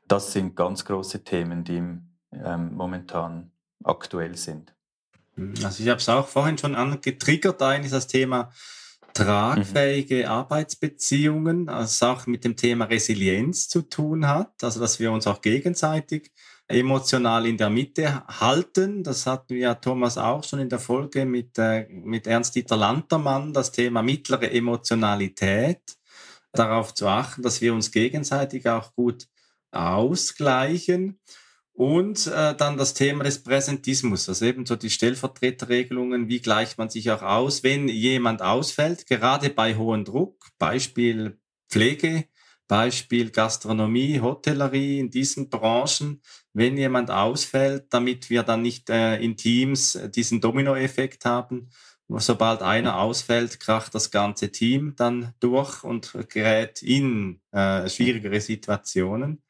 Das 0.08 0.32
sind 0.32 0.55
ganz 0.55 0.86
große 0.86 1.25
Themen, 1.25 1.65
die 1.65 1.84
ähm, 2.32 2.73
momentan 2.73 3.51
aktuell 3.84 4.38
sind. 4.38 4.73
Also 5.63 5.84
ich 5.84 5.89
habe 5.89 5.99
es 5.99 6.10
auch 6.10 6.28
vorhin 6.28 6.58
schon 6.58 6.75
angetriggert, 6.75 7.62
ein 7.62 7.84
ist 7.84 7.93
das 7.93 8.08
Thema 8.08 8.52
tragfähige 9.13 10.23
mhm. 10.23 10.25
Arbeitsbeziehungen, 10.25 11.69
also 11.69 12.06
auch 12.08 12.28
mit 12.28 12.43
dem 12.43 12.56
Thema 12.56 12.86
Resilienz 12.86 13.67
zu 13.67 13.82
tun 13.82 14.28
hat, 14.28 14.63
also 14.63 14.80
dass 14.80 14.99
wir 14.99 15.12
uns 15.12 15.28
auch 15.28 15.41
gegenseitig 15.41 16.32
emotional 16.67 17.47
in 17.47 17.58
der 17.58 17.69
Mitte 17.69 18.23
halten. 18.28 19.04
Das 19.04 19.25
hatten 19.25 19.56
wir 19.56 19.62
ja 19.62 19.75
Thomas 19.75 20.17
auch 20.17 20.43
schon 20.43 20.60
in 20.60 20.69
der 20.69 20.80
Folge 20.80 21.25
mit, 21.25 21.58
äh, 21.58 21.88
mit 21.89 22.28
Ernst-Dieter 22.28 22.78
Lantermann, 22.78 23.54
das 23.54 23.71
Thema 23.71 24.04
mittlere 24.04 24.52
Emotionalität, 24.52 25.82
darauf 26.54 26.93
zu 26.93 27.08
achten, 27.08 27.41
dass 27.41 27.62
wir 27.62 27.73
uns 27.73 27.91
gegenseitig 27.91 28.69
auch 28.69 28.93
gut 28.93 29.28
ausgleichen. 29.71 31.19
Und 31.79 32.27
äh, 32.27 32.55
dann 32.55 32.75
das 32.75 32.93
Thema 32.93 33.23
des 33.23 33.41
Präsentismus, 33.41 34.27
also 34.27 34.43
eben 34.43 34.65
so 34.65 34.75
die 34.75 34.89
Stellvertreterregelungen, 34.89 36.27
wie 36.27 36.41
gleicht 36.41 36.77
man 36.77 36.89
sich 36.89 37.09
auch 37.09 37.21
aus, 37.21 37.63
wenn 37.63 37.87
jemand 37.87 38.41
ausfällt, 38.41 39.07
gerade 39.07 39.49
bei 39.49 39.77
hohem 39.77 40.03
Druck, 40.03 40.45
Beispiel 40.57 41.39
Pflege, 41.69 42.25
Beispiel 42.67 43.29
Gastronomie, 43.29 44.19
Hotellerie 44.19 44.99
in 44.99 45.09
diesen 45.09 45.49
Branchen, 45.49 46.21
wenn 46.51 46.75
jemand 46.75 47.11
ausfällt, 47.11 47.85
damit 47.91 48.29
wir 48.29 48.43
dann 48.43 48.61
nicht 48.61 48.89
äh, 48.89 49.15
in 49.15 49.37
Teams 49.37 49.97
diesen 50.13 50.41
Dominoeffekt 50.41 51.23
haben. 51.23 51.69
Sobald 52.09 52.61
einer 52.61 52.99
ausfällt, 52.99 53.61
kracht 53.61 53.95
das 53.95 54.11
ganze 54.11 54.51
Team 54.51 54.95
dann 54.97 55.33
durch 55.39 55.85
und 55.85 56.11
gerät 56.27 56.81
in 56.81 57.39
äh, 57.53 57.87
schwierigere 57.87 58.41
Situationen. 58.41 59.41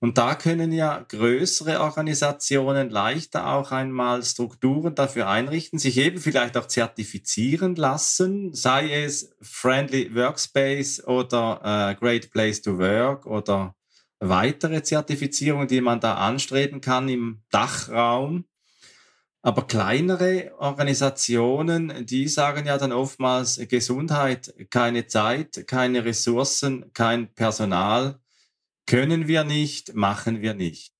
Und 0.00 0.18
da 0.18 0.34
können 0.34 0.70
ja 0.72 1.04
größere 1.08 1.80
Organisationen 1.80 2.90
leichter 2.90 3.46
auch 3.54 3.72
einmal 3.72 4.22
Strukturen 4.22 4.94
dafür 4.94 5.28
einrichten, 5.28 5.78
sich 5.78 5.96
eben 5.96 6.18
vielleicht 6.18 6.56
auch 6.58 6.66
zertifizieren 6.66 7.74
lassen, 7.74 8.52
sei 8.52 9.04
es 9.04 9.34
Friendly 9.40 10.14
Workspace 10.14 11.06
oder 11.06 11.60
äh, 11.64 11.94
Great 11.94 12.30
Place 12.30 12.60
to 12.60 12.78
Work 12.78 13.24
oder 13.24 13.74
weitere 14.20 14.82
Zertifizierungen, 14.82 15.68
die 15.68 15.80
man 15.80 16.00
da 16.00 16.16
anstreben 16.16 16.80
kann 16.80 17.08
im 17.08 17.42
Dachraum. 17.50 18.44
Aber 19.42 19.66
kleinere 19.66 20.52
Organisationen, 20.58 22.06
die 22.06 22.28
sagen 22.28 22.66
ja 22.66 22.78
dann 22.78 22.92
oftmals 22.92 23.60
Gesundheit, 23.68 24.54
keine 24.70 25.06
Zeit, 25.06 25.66
keine 25.66 26.04
Ressourcen, 26.04 26.92
kein 26.94 27.32
Personal 27.34 28.20
können 28.86 29.28
wir 29.28 29.44
nicht, 29.44 29.94
machen 29.94 30.40
wir 30.40 30.54
nicht. 30.54 30.92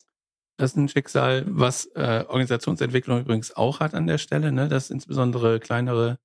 Das 0.57 0.73
ist 0.73 0.77
ein 0.77 0.89
Schicksal, 0.89 1.45
was 1.49 1.87
äh, 1.95 2.25
Organisationsentwicklung 2.29 3.21
übrigens 3.21 3.57
auch 3.57 3.81
hat 3.81 3.95
an 3.95 4.07
der 4.07 4.19
Stelle, 4.19 4.53
ne? 4.53 4.69
dass 4.69 4.91
insbesondere 4.91 5.59
kleinere 5.59 6.19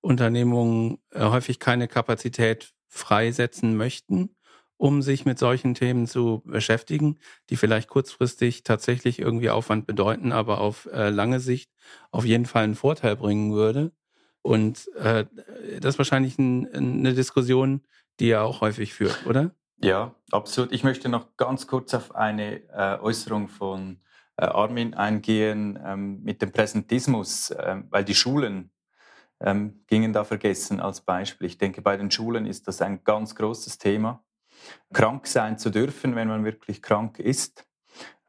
Unternehmungen 0.00 0.98
äh, 1.10 1.24
häufig 1.24 1.58
keine 1.58 1.88
Kapazität 1.88 2.74
freisetzen 2.88 3.76
möchten, 3.76 4.36
um 4.76 5.00
sich 5.00 5.24
mit 5.24 5.38
solchen 5.38 5.74
Themen 5.74 6.06
zu 6.06 6.42
beschäftigen, 6.44 7.18
die 7.48 7.56
vielleicht 7.56 7.88
kurzfristig 7.88 8.62
tatsächlich 8.62 9.20
irgendwie 9.20 9.48
Aufwand 9.48 9.86
bedeuten, 9.86 10.32
aber 10.32 10.60
auf 10.60 10.86
äh, 10.92 11.08
lange 11.08 11.40
Sicht 11.40 11.70
auf 12.10 12.26
jeden 12.26 12.46
Fall 12.46 12.64
einen 12.64 12.74
Vorteil 12.74 13.16
bringen 13.16 13.54
würde. 13.54 13.92
Und 14.42 14.88
äh, 14.96 15.24
das 15.80 15.94
ist 15.94 15.98
wahrscheinlich 15.98 16.36
ein, 16.38 16.66
eine 16.74 17.14
Diskussion, 17.14 17.82
die 18.20 18.30
er 18.30 18.42
auch 18.42 18.60
häufig 18.60 18.92
führt, 18.92 19.24
oder? 19.26 19.54
Ja, 19.82 20.14
absolut. 20.30 20.70
Ich 20.72 20.84
möchte 20.84 21.08
noch 21.08 21.36
ganz 21.36 21.66
kurz 21.66 21.92
auf 21.92 22.14
eine 22.14 22.62
äh, 22.70 22.98
Äußerung 23.00 23.48
von 23.48 24.00
äh, 24.36 24.44
Armin 24.44 24.94
eingehen 24.94 25.76
ähm, 25.84 26.22
mit 26.22 26.40
dem 26.40 26.52
Präsentismus, 26.52 27.50
äh, 27.50 27.82
weil 27.90 28.04
die 28.04 28.14
Schulen 28.14 28.70
ähm, 29.40 29.82
gingen 29.88 30.12
da 30.12 30.22
vergessen 30.22 30.80
als 30.80 31.00
Beispiel. 31.00 31.48
Ich 31.48 31.58
denke, 31.58 31.82
bei 31.82 31.96
den 31.96 32.12
Schulen 32.12 32.46
ist 32.46 32.68
das 32.68 32.80
ein 32.80 33.02
ganz 33.02 33.34
großes 33.34 33.78
Thema. 33.78 34.24
Krank 34.92 35.26
sein 35.26 35.58
zu 35.58 35.70
dürfen, 35.70 36.14
wenn 36.14 36.28
man 36.28 36.44
wirklich 36.44 36.80
krank 36.80 37.18
ist, 37.18 37.66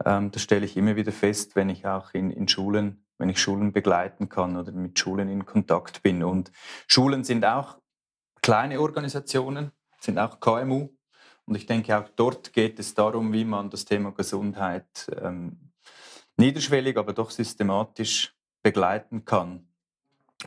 ähm, 0.03 0.31
das 0.31 0.41
stelle 0.41 0.65
ich 0.65 0.75
immer 0.75 0.95
wieder 0.95 1.11
fest, 1.11 1.55
wenn 1.55 1.69
ich 1.69 1.85
auch 1.85 2.15
in, 2.15 2.31
in 2.31 2.47
Schulen, 2.47 3.05
wenn 3.19 3.29
ich 3.29 3.39
Schulen 3.39 3.71
begleiten 3.71 4.27
kann 4.27 4.57
oder 4.57 4.71
mit 4.71 4.97
Schulen 4.97 5.29
in 5.29 5.45
Kontakt 5.45 6.01
bin. 6.01 6.23
Und 6.23 6.51
Schulen 6.87 7.23
sind 7.23 7.45
auch 7.45 7.77
kleine 8.41 8.81
Organisationen, 8.81 9.71
sind 9.99 10.17
auch 10.17 10.39
KMU 10.39 10.89
und 11.45 11.55
ich 11.55 11.65
denke, 11.65 11.97
auch 11.97 12.09
dort 12.15 12.53
geht 12.53 12.79
es 12.79 12.93
darum, 12.93 13.33
wie 13.33 13.45
man 13.45 13.69
das 13.69 13.85
Thema 13.85 14.11
Gesundheit 14.11 15.11
ähm, 15.21 15.71
niederschwellig, 16.37 16.97
aber 16.97 17.13
doch 17.13 17.31
systematisch 17.31 18.35
begleiten 18.61 19.25
kann. 19.25 19.67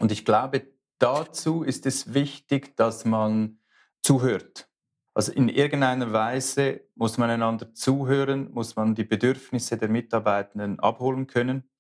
Und 0.00 0.11
ich 0.11 0.24
glaube, 0.24 0.66
dazu 0.98 1.62
ist 1.62 1.87
es 1.87 2.14
wichtig, 2.14 2.76
dass 2.76 3.04
man 3.04 3.59
zuhört. 4.02 4.68
Also 5.14 5.32
in 5.32 5.48
irgendeiner 5.48 6.12
Weise 6.12 6.82
muss 6.94 7.16
man 7.18 7.30
einander 7.30 7.72
zuhören, 7.74 8.50
muss 8.52 8.76
man 8.76 8.94
die 8.94 9.04
Bedürfnisse 9.04 9.78
der 9.78 9.88
Mitarbeitenden 9.88 10.78
abholen 10.80 11.26
können. 11.26 11.70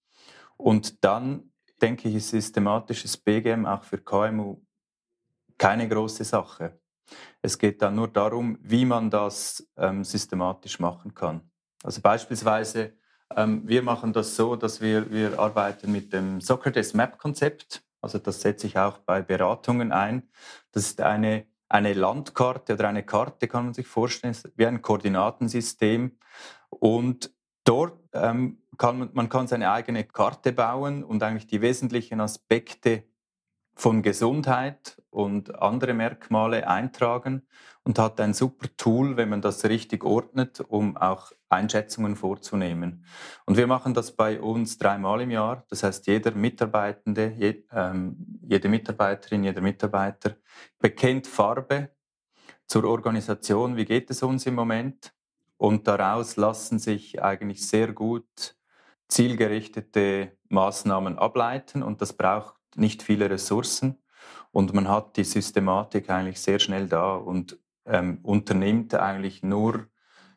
Und 0.56 1.04
dann 1.04 1.52
denke 1.82 2.08
ich, 2.08 2.14
ist 2.14 2.30
systematisches 2.30 3.16
BGM 3.16 3.66
auch 3.66 3.84
für 3.84 3.98
KMU 3.98 4.62
keine 5.58 5.88
große 5.88 6.24
Sache. 6.24 6.80
Es 7.42 7.58
geht 7.58 7.82
dann 7.82 7.94
nur 7.94 8.08
darum, 8.08 8.58
wie 8.62 8.84
man 8.84 9.10
das 9.10 9.66
ähm, 9.76 10.04
systematisch 10.04 10.80
machen 10.80 11.14
kann. 11.14 11.40
Also 11.82 12.00
beispielsweise, 12.00 12.94
ähm, 13.34 13.62
wir 13.66 13.82
machen 13.82 14.12
das 14.12 14.36
so, 14.36 14.56
dass 14.56 14.80
wir, 14.80 15.10
wir 15.10 15.38
arbeiten 15.38 15.92
mit 15.92 16.12
dem 16.12 16.40
Socrates 16.40 16.94
Map 16.94 17.18
Konzept. 17.18 17.82
Also 18.00 18.18
das 18.18 18.40
setze 18.40 18.66
ich 18.66 18.78
auch 18.78 18.98
bei 18.98 19.22
Beratungen 19.22 19.92
ein. 19.92 20.28
Das 20.72 20.84
ist 20.86 21.00
eine, 21.00 21.46
eine 21.68 21.92
Landkarte 21.92 22.74
oder 22.74 22.88
eine 22.88 23.04
Karte, 23.04 23.48
kann 23.48 23.66
man 23.66 23.74
sich 23.74 23.86
vorstellen, 23.86 24.36
wie 24.56 24.66
ein 24.66 24.82
Koordinatensystem. 24.82 26.18
Und 26.70 27.32
dort 27.64 27.98
ähm, 28.12 28.62
kann 28.78 28.98
man, 28.98 29.10
man 29.12 29.28
kann 29.28 29.46
seine 29.46 29.70
eigene 29.70 30.04
Karte 30.04 30.52
bauen 30.52 31.04
und 31.04 31.22
eigentlich 31.22 31.46
die 31.46 31.60
wesentlichen 31.60 32.20
Aspekte 32.20 33.04
von 33.76 34.02
Gesundheit 34.02 35.00
und 35.10 35.60
andere 35.60 35.92
Merkmale 35.92 36.66
eintragen 36.66 37.46
und 37.84 37.98
hat 37.98 38.18
ein 38.20 38.32
super 38.32 38.68
Tool, 38.76 39.18
wenn 39.18 39.28
man 39.28 39.42
das 39.42 39.64
richtig 39.66 40.02
ordnet, 40.02 40.60
um 40.60 40.96
auch 40.96 41.30
Einschätzungen 41.50 42.16
vorzunehmen. 42.16 43.04
Und 43.44 43.58
wir 43.58 43.66
machen 43.66 43.92
das 43.92 44.16
bei 44.16 44.40
uns 44.40 44.78
dreimal 44.78 45.20
im 45.20 45.30
Jahr. 45.30 45.64
Das 45.68 45.82
heißt, 45.82 46.06
jeder 46.06 46.32
Mitarbeitende, 46.32 47.34
je, 47.36 47.64
ähm, 47.70 48.40
jede 48.42 48.68
Mitarbeiterin, 48.68 49.44
jeder 49.44 49.60
Mitarbeiter 49.60 50.36
bekennt 50.78 51.26
Farbe 51.26 51.90
zur 52.66 52.84
Organisation, 52.84 53.76
wie 53.76 53.84
geht 53.84 54.10
es 54.10 54.22
uns 54.22 54.46
im 54.46 54.54
Moment? 54.54 55.12
Und 55.58 55.86
daraus 55.86 56.36
lassen 56.36 56.78
sich 56.78 57.22
eigentlich 57.22 57.66
sehr 57.66 57.92
gut 57.92 58.56
zielgerichtete 59.08 60.32
Maßnahmen 60.48 61.18
ableiten 61.18 61.82
und 61.82 62.00
das 62.00 62.14
braucht 62.14 62.54
nicht 62.78 63.02
viele 63.02 63.30
Ressourcen 63.30 63.98
und 64.52 64.72
man 64.72 64.88
hat 64.88 65.16
die 65.16 65.24
Systematik 65.24 66.08
eigentlich 66.10 66.40
sehr 66.40 66.58
schnell 66.58 66.88
da 66.88 67.14
und 67.14 67.58
ähm, 67.84 68.20
unternimmt 68.22 68.94
eigentlich 68.94 69.42
nur 69.42 69.88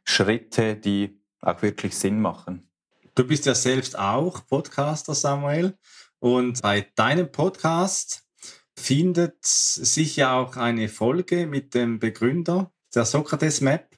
Schritte, 0.04 0.76
die 0.76 1.22
auch 1.42 1.62
wirklich 1.62 1.98
Sinn 1.98 2.20
machen. 2.20 2.70
Du 3.16 3.26
bist 3.26 3.46
ja 3.46 3.56
selbst 3.56 3.98
auch 3.98 4.46
Podcaster, 4.48 5.14
Samuel. 5.14 5.78
Und 6.20 6.62
bei 6.62 6.88
deinem 6.96 7.32
Podcast 7.32 8.26
findet 8.76 9.46
sich 9.46 10.16
ja 10.18 10.38
auch 10.38 10.58
eine 10.58 10.90
Folge 10.90 11.48
mit 11.48 11.74
dem 11.74 12.00
Begründer 12.00 12.72
der 12.94 13.06
Sokrates 13.06 13.62
Map. 13.62 13.98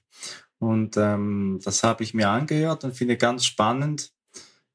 Und 0.59 0.97
ähm, 0.97 1.59
das 1.63 1.83
habe 1.83 2.03
ich 2.03 2.13
mir 2.13 2.29
angehört 2.29 2.83
und 2.83 2.95
finde 2.95 3.17
ganz 3.17 3.45
spannend, 3.45 4.11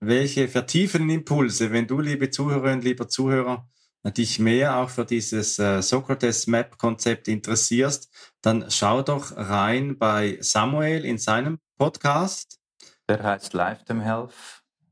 welche 0.06 0.48
vertiefenden 0.48 1.10
Impulse, 1.10 1.72
wenn 1.72 1.86
du, 1.86 2.00
liebe 2.00 2.30
Zuhörerinnen, 2.30 2.82
lieber 2.82 3.08
Zuhörer, 3.08 3.68
dich 4.04 4.38
mehr 4.38 4.76
auch 4.76 4.88
für 4.88 5.04
dieses 5.04 5.58
äh, 5.58 5.82
Socrates 5.82 6.46
Map 6.46 6.78
Konzept 6.78 7.26
interessierst, 7.26 8.08
dann 8.40 8.70
schau 8.70 9.02
doch 9.02 9.36
rein 9.36 9.98
bei 9.98 10.38
Samuel 10.40 11.04
in 11.04 11.18
seinem 11.18 11.58
Podcast. 11.76 12.60
Der 13.08 13.22
heißt 13.22 13.52
Lifetime 13.52 14.04
Health 14.04 14.32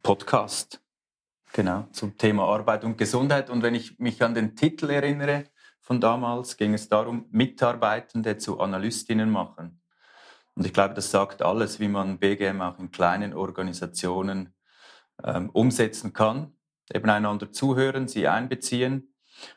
Podcast. 0.02 0.80
Genau, 1.52 1.86
zum 1.92 2.18
Thema 2.18 2.44
Arbeit 2.44 2.82
und 2.82 2.98
Gesundheit. 2.98 3.50
Und 3.50 3.62
wenn 3.62 3.76
ich 3.76 3.98
mich 4.00 4.20
an 4.22 4.34
den 4.34 4.56
Titel 4.56 4.90
erinnere 4.90 5.44
von 5.80 6.00
damals, 6.00 6.56
ging 6.56 6.74
es 6.74 6.88
darum, 6.88 7.26
Mitarbeitende 7.30 8.36
zu 8.38 8.58
Analystinnen 8.58 9.30
machen. 9.30 9.80
Und 10.56 10.66
ich 10.66 10.72
glaube, 10.72 10.94
das 10.94 11.12
sagt 11.12 11.42
alles, 11.42 11.78
wie 11.78 11.88
man 11.88 12.18
BGM 12.18 12.60
auch 12.60 12.78
in 12.80 12.90
kleinen 12.90 13.34
Organisationen 13.34 14.54
ähm, 15.22 15.50
umsetzen 15.50 16.12
kann. 16.12 16.52
Eben 16.92 17.08
einander 17.08 17.52
zuhören, 17.52 18.08
sie 18.08 18.28
einbeziehen 18.28 19.14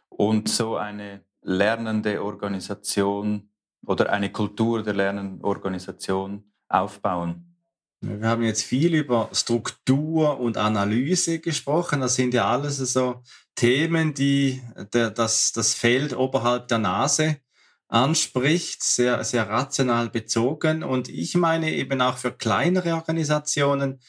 und 0.09 0.49
so 0.49 0.77
eine 0.77 1.25
lernende 1.41 2.23
Organisation 2.23 3.49
oder 3.85 4.11
eine 4.11 4.31
Kultur 4.31 4.83
der 4.83 4.93
lernenden 4.93 5.43
Organisation 5.43 6.51
aufbauen. 6.67 7.47
Wir 8.01 8.27
haben 8.27 8.43
jetzt 8.43 8.63
viel 8.63 8.93
über 8.93 9.29
Struktur 9.31 10.39
und 10.39 10.57
Analyse 10.57 11.39
gesprochen. 11.39 12.01
Das 12.01 12.15
sind 12.15 12.33
ja 12.33 12.47
alles 12.47 12.77
so 12.77 13.23
Themen, 13.55 14.13
die 14.13 14.61
der, 14.93 15.09
das, 15.09 15.51
das 15.51 15.73
Feld 15.73 16.15
oberhalb 16.15 16.67
der 16.67 16.77
Nase 16.77 17.37
anspricht, 17.87 18.83
sehr, 18.83 19.23
sehr 19.23 19.49
rational 19.49 20.09
bezogen. 20.09 20.83
Und 20.83 21.09
ich 21.09 21.35
meine 21.35 21.73
eben 21.73 22.01
auch 22.01 22.17
für 22.17 22.31
kleinere 22.31 22.93
Organisationen 22.93 23.99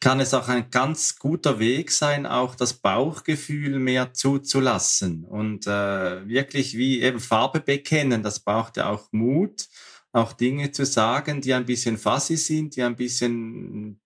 kann 0.00 0.20
es 0.20 0.32
auch 0.32 0.48
ein 0.48 0.70
ganz 0.70 1.18
guter 1.18 1.58
Weg 1.58 1.90
sein, 1.90 2.24
auch 2.24 2.54
das 2.54 2.74
Bauchgefühl 2.74 3.78
mehr 3.78 4.12
zuzulassen 4.12 5.24
und 5.24 5.66
äh, 5.66 6.28
wirklich 6.28 6.76
wie 6.76 7.02
eben 7.02 7.18
Farbe 7.18 7.60
bekennen. 7.60 8.22
Das 8.22 8.40
braucht 8.40 8.76
ja 8.76 8.90
auch 8.90 9.08
Mut 9.10 9.66
auch 10.12 10.32
Dinge 10.32 10.72
zu 10.72 10.86
sagen, 10.86 11.40
die 11.40 11.54
ein 11.54 11.66
bisschen 11.66 11.98
fuzzy 11.98 12.36
sind, 12.36 12.76
die 12.76 12.82
ein 12.82 12.96
bisschen 12.96 14.00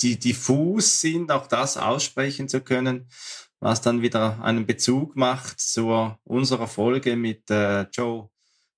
die 0.00 0.18
diffus 0.18 1.00
sind, 1.00 1.30
auch 1.30 1.46
das 1.46 1.76
aussprechen 1.76 2.48
zu 2.48 2.60
können, 2.60 3.08
was 3.60 3.80
dann 3.80 4.02
wieder 4.02 4.42
einen 4.42 4.66
Bezug 4.66 5.16
macht 5.16 5.60
zu 5.60 6.14
unserer 6.24 6.68
Folge 6.68 7.16
mit 7.16 7.50
äh, 7.50 7.82
Joe 7.92 8.30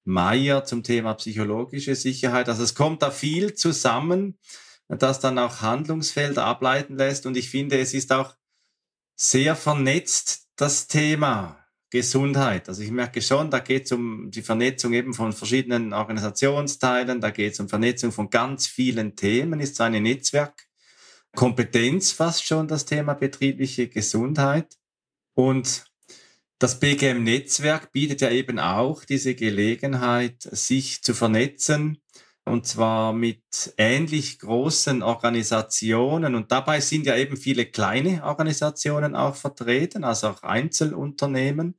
Meyer 0.04 0.64
zum 0.64 0.82
Thema 0.82 1.14
psychologische 1.14 1.94
Sicherheit. 1.94 2.48
Also 2.48 2.64
es 2.64 2.74
kommt 2.74 3.02
da 3.02 3.10
viel 3.10 3.54
zusammen, 3.54 4.38
das 4.98 5.20
dann 5.20 5.38
auch 5.38 5.60
Handlungsfelder 5.60 6.44
ableiten 6.44 6.96
lässt. 6.96 7.26
Und 7.26 7.36
ich 7.36 7.50
finde, 7.50 7.78
es 7.78 7.94
ist 7.94 8.12
auch 8.12 8.34
sehr 9.16 9.56
vernetzt, 9.56 10.48
das 10.56 10.88
Thema. 10.88 11.60
Gesundheit. 11.90 12.68
Also 12.68 12.82
ich 12.82 12.90
merke 12.92 13.20
schon, 13.20 13.50
da 13.50 13.58
geht 13.58 13.86
es 13.86 13.92
um 13.92 14.30
die 14.30 14.42
Vernetzung 14.42 14.92
eben 14.92 15.12
von 15.12 15.32
verschiedenen 15.32 15.92
Organisationsteilen, 15.92 17.20
da 17.20 17.30
geht 17.30 17.54
es 17.54 17.60
um 17.60 17.68
Vernetzung 17.68 18.12
von 18.12 18.30
ganz 18.30 18.68
vielen 18.68 19.16
Themen, 19.16 19.58
ist 19.58 19.74
so 19.76 19.82
eine 19.82 20.00
Netzwerkkompetenz 20.00 22.12
fast 22.12 22.46
schon 22.46 22.68
das 22.68 22.84
Thema 22.84 23.14
betriebliche 23.14 23.88
Gesundheit. 23.88 24.76
Und 25.34 25.86
das 26.60 26.78
BGM-Netzwerk 26.78 27.90
bietet 27.90 28.20
ja 28.20 28.30
eben 28.30 28.60
auch 28.60 29.04
diese 29.04 29.34
Gelegenheit, 29.34 30.42
sich 30.42 31.02
zu 31.02 31.14
vernetzen, 31.14 31.99
und 32.50 32.66
zwar 32.66 33.12
mit 33.12 33.74
ähnlich 33.76 34.38
großen 34.38 35.02
Organisationen. 35.02 36.34
Und 36.34 36.52
dabei 36.52 36.80
sind 36.80 37.06
ja 37.06 37.16
eben 37.16 37.36
viele 37.36 37.66
kleine 37.66 38.24
Organisationen 38.24 39.14
auch 39.14 39.36
vertreten, 39.36 40.04
also 40.04 40.28
auch 40.28 40.42
Einzelunternehmen, 40.42 41.78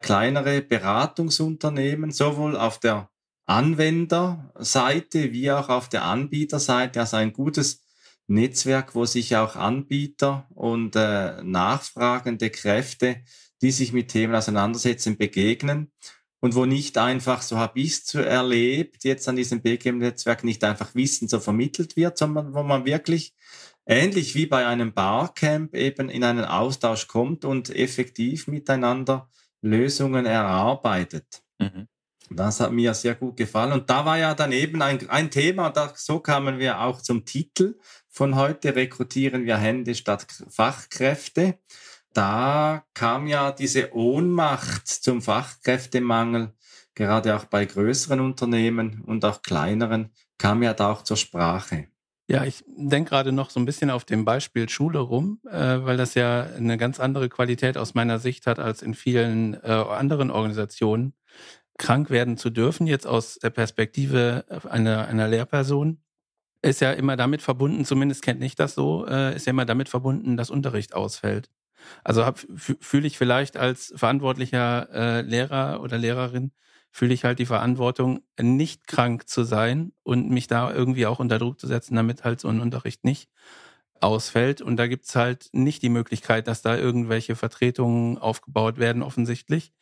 kleinere 0.00 0.60
Beratungsunternehmen, 0.60 2.10
sowohl 2.10 2.56
auf 2.56 2.78
der 2.80 3.10
Anwenderseite 3.46 5.32
wie 5.32 5.50
auch 5.50 5.68
auf 5.68 5.88
der 5.88 6.04
Anbieterseite. 6.04 7.00
Also 7.00 7.16
ein 7.16 7.32
gutes 7.32 7.82
Netzwerk, 8.26 8.94
wo 8.94 9.06
sich 9.06 9.36
auch 9.36 9.56
Anbieter 9.56 10.46
und 10.50 10.96
äh, 10.96 11.42
nachfragende 11.42 12.50
Kräfte, 12.50 13.22
die 13.62 13.70
sich 13.70 13.92
mit 13.92 14.08
Themen 14.08 14.34
auseinandersetzen, 14.34 15.16
begegnen 15.16 15.90
und 16.40 16.54
wo 16.54 16.66
nicht 16.66 16.98
einfach, 16.98 17.42
so 17.42 17.58
habe 17.58 17.80
ich 17.80 17.92
es 17.92 18.14
erlebt, 18.14 19.04
jetzt 19.04 19.28
an 19.28 19.36
diesem 19.36 19.60
BGM-Netzwerk 19.60 20.44
nicht 20.44 20.62
einfach 20.64 20.94
Wissen 20.94 21.28
so 21.28 21.40
vermittelt 21.40 21.96
wird, 21.96 22.18
sondern 22.18 22.54
wo 22.54 22.62
man 22.62 22.84
wirklich 22.84 23.34
ähnlich 23.86 24.34
wie 24.34 24.46
bei 24.46 24.66
einem 24.66 24.92
Barcamp 24.92 25.74
eben 25.74 26.08
in 26.08 26.22
einen 26.22 26.44
Austausch 26.44 27.08
kommt 27.08 27.44
und 27.44 27.74
effektiv 27.74 28.46
miteinander 28.46 29.28
Lösungen 29.62 30.26
erarbeitet. 30.26 31.42
Mhm. 31.58 31.88
Das 32.30 32.60
hat 32.60 32.72
mir 32.72 32.92
sehr 32.92 33.14
gut 33.14 33.38
gefallen. 33.38 33.72
Und 33.72 33.88
da 33.88 34.04
war 34.04 34.18
ja 34.18 34.34
dann 34.34 34.52
eben 34.52 34.82
ein, 34.82 35.08
ein 35.08 35.30
Thema, 35.30 35.70
da, 35.70 35.92
so 35.96 36.20
kamen 36.20 36.58
wir 36.58 36.80
auch 36.82 37.00
zum 37.00 37.24
Titel 37.24 37.78
von 38.10 38.36
heute, 38.36 38.76
rekrutieren 38.76 39.46
wir 39.46 39.56
Hände 39.56 39.94
statt 39.94 40.26
Fachkräfte 40.48 41.58
da 42.18 42.84
kam 42.94 43.28
ja 43.28 43.52
diese 43.52 43.94
Ohnmacht 43.94 44.88
zum 44.88 45.22
Fachkräftemangel, 45.22 46.52
gerade 46.96 47.36
auch 47.36 47.44
bei 47.44 47.64
größeren 47.64 48.18
Unternehmen 48.18 49.04
und 49.06 49.24
auch 49.24 49.40
kleineren, 49.40 50.10
kam 50.36 50.64
ja 50.64 50.74
da 50.74 50.90
auch 50.90 51.04
zur 51.04 51.16
Sprache. 51.16 51.86
Ja, 52.28 52.44
ich 52.44 52.64
denke 52.66 53.10
gerade 53.10 53.30
noch 53.30 53.50
so 53.50 53.60
ein 53.60 53.66
bisschen 53.66 53.90
auf 53.90 54.04
dem 54.04 54.24
Beispiel 54.24 54.68
Schule 54.68 54.98
rum, 54.98 55.40
äh, 55.48 55.78
weil 55.84 55.96
das 55.96 56.14
ja 56.14 56.42
eine 56.42 56.76
ganz 56.76 56.98
andere 56.98 57.28
Qualität 57.28 57.78
aus 57.78 57.94
meiner 57.94 58.18
Sicht 58.18 58.48
hat 58.48 58.58
als 58.58 58.82
in 58.82 58.94
vielen 58.94 59.54
äh, 59.54 59.68
anderen 59.68 60.32
Organisationen. 60.32 61.14
Krank 61.78 62.10
werden 62.10 62.36
zu 62.36 62.50
dürfen, 62.50 62.88
jetzt 62.88 63.06
aus 63.06 63.36
der 63.36 63.50
Perspektive 63.50 64.44
einer, 64.68 65.06
einer 65.06 65.28
Lehrperson, 65.28 66.02
ist 66.62 66.80
ja 66.80 66.90
immer 66.90 67.16
damit 67.16 67.42
verbunden, 67.42 67.84
zumindest 67.84 68.22
kennt 68.22 68.40
nicht 68.40 68.58
das 68.58 68.74
so, 68.74 69.06
äh, 69.06 69.36
ist 69.36 69.46
ja 69.46 69.50
immer 69.50 69.66
damit 69.66 69.88
verbunden, 69.88 70.36
dass 70.36 70.50
Unterricht 70.50 70.94
ausfällt. 70.94 71.48
Also 72.04 72.24
fühle 72.54 73.06
ich 73.06 73.18
vielleicht 73.18 73.56
als 73.56 73.92
verantwortlicher 73.96 74.88
äh, 74.92 75.20
Lehrer 75.22 75.80
oder 75.82 75.98
Lehrerin, 75.98 76.52
fühle 76.90 77.14
ich 77.14 77.24
halt 77.24 77.38
die 77.38 77.46
Verantwortung, 77.46 78.20
nicht 78.40 78.86
krank 78.86 79.28
zu 79.28 79.44
sein 79.44 79.92
und 80.02 80.30
mich 80.30 80.46
da 80.46 80.72
irgendwie 80.72 81.06
auch 81.06 81.20
unter 81.20 81.38
Druck 81.38 81.60
zu 81.60 81.66
setzen, 81.66 81.96
damit 81.96 82.24
halt 82.24 82.40
so 82.40 82.48
ein 82.48 82.60
Unterricht 82.60 83.04
nicht 83.04 83.28
ausfällt. 84.00 84.62
Und 84.62 84.76
da 84.76 84.86
gibt's 84.86 85.14
halt 85.16 85.48
nicht 85.52 85.82
die 85.82 85.88
Möglichkeit, 85.88 86.46
dass 86.48 86.62
da 86.62 86.76
irgendwelche 86.76 87.36
Vertretungen 87.36 88.18
aufgebaut 88.18 88.78
werden, 88.78 89.02
offensichtlich. 89.02 89.72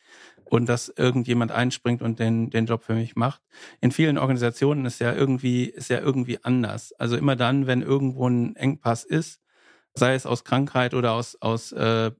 Und 0.45 0.69
dass 0.69 0.87
irgendjemand 0.95 1.51
einspringt 1.51 2.01
und 2.01 2.19
den, 2.19 2.49
den 2.49 2.67
Job 2.67 2.83
für 2.83 2.93
mich 2.93 3.17
macht. 3.17 3.41
In 3.81 3.91
vielen 3.91 4.17
Organisationen 4.17 4.85
ist 4.85 4.99
ja 4.99 5.13
irgendwie, 5.13 5.65
ist 5.65 5.89
ja 5.89 5.99
irgendwie 5.99 6.41
anders. 6.41 6.93
Also 6.93 7.17
immer 7.17 7.35
dann, 7.35 7.67
wenn 7.67 7.81
irgendwo 7.81 8.29
ein 8.29 8.55
Engpass 8.55 9.03
ist, 9.03 9.41
sei 9.97 10.15
es 10.15 10.25
aus 10.25 10.43
Krankheit 10.43 10.93
oder 10.93 11.13
aus, 11.13 11.37
aus 11.41 11.71
äh, 11.73 12.11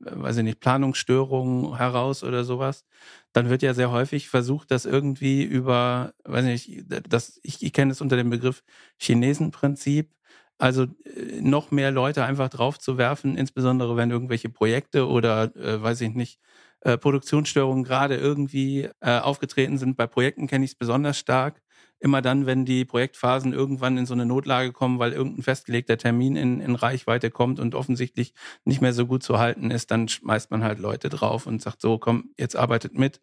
weiß 0.00 0.38
ich 0.38 0.44
nicht, 0.44 0.60
Planungsstörungen 0.60 1.76
heraus 1.76 2.22
oder 2.24 2.44
sowas, 2.44 2.84
dann 3.32 3.48
wird 3.50 3.62
ja 3.62 3.74
sehr 3.74 3.90
häufig 3.90 4.28
versucht, 4.28 4.70
das 4.70 4.84
irgendwie 4.86 5.42
über, 5.42 6.12
weiß 6.24 6.44
ich 6.46 6.68
nicht, 6.68 6.84
das, 7.12 7.40
ich, 7.42 7.62
ich 7.62 7.72
kenne 7.72 7.92
es 7.92 8.00
unter 8.00 8.16
dem 8.16 8.30
Begriff 8.30 8.62
Chinesenprinzip, 8.98 10.10
also 10.58 10.84
äh, 10.84 11.40
noch 11.40 11.70
mehr 11.70 11.90
Leute 11.90 12.24
einfach 12.24 12.48
drauf 12.48 12.78
zu 12.78 12.98
werfen, 12.98 13.36
insbesondere 13.36 13.96
wenn 13.96 14.10
irgendwelche 14.10 14.48
Projekte 14.48 15.08
oder, 15.08 15.54
äh, 15.56 15.82
weiß 15.82 16.00
ich 16.02 16.14
nicht, 16.14 16.40
äh, 16.80 16.96
Produktionsstörungen 16.98 17.84
gerade 17.84 18.16
irgendwie 18.16 18.88
äh, 19.00 19.18
aufgetreten 19.18 19.78
sind. 19.78 19.96
Bei 19.96 20.06
Projekten 20.06 20.46
kenne 20.46 20.64
ich 20.64 20.72
es 20.72 20.74
besonders 20.76 21.18
stark 21.18 21.60
immer 22.00 22.22
dann, 22.22 22.46
wenn 22.46 22.64
die 22.64 22.84
Projektphasen 22.84 23.52
irgendwann 23.52 23.98
in 23.98 24.06
so 24.06 24.14
eine 24.14 24.26
Notlage 24.26 24.72
kommen, 24.72 24.98
weil 24.98 25.12
irgendein 25.12 25.42
festgelegter 25.42 25.96
Termin 25.96 26.36
in, 26.36 26.60
in 26.60 26.74
Reichweite 26.74 27.30
kommt 27.30 27.58
und 27.60 27.74
offensichtlich 27.74 28.34
nicht 28.64 28.80
mehr 28.80 28.92
so 28.92 29.06
gut 29.06 29.22
zu 29.22 29.38
halten 29.38 29.70
ist, 29.70 29.90
dann 29.90 30.08
schmeißt 30.08 30.50
man 30.50 30.62
halt 30.62 30.78
Leute 30.78 31.08
drauf 31.08 31.46
und 31.46 31.62
sagt 31.62 31.80
so, 31.80 31.98
komm, 31.98 32.30
jetzt 32.38 32.56
arbeitet 32.56 32.98
mit 32.98 33.20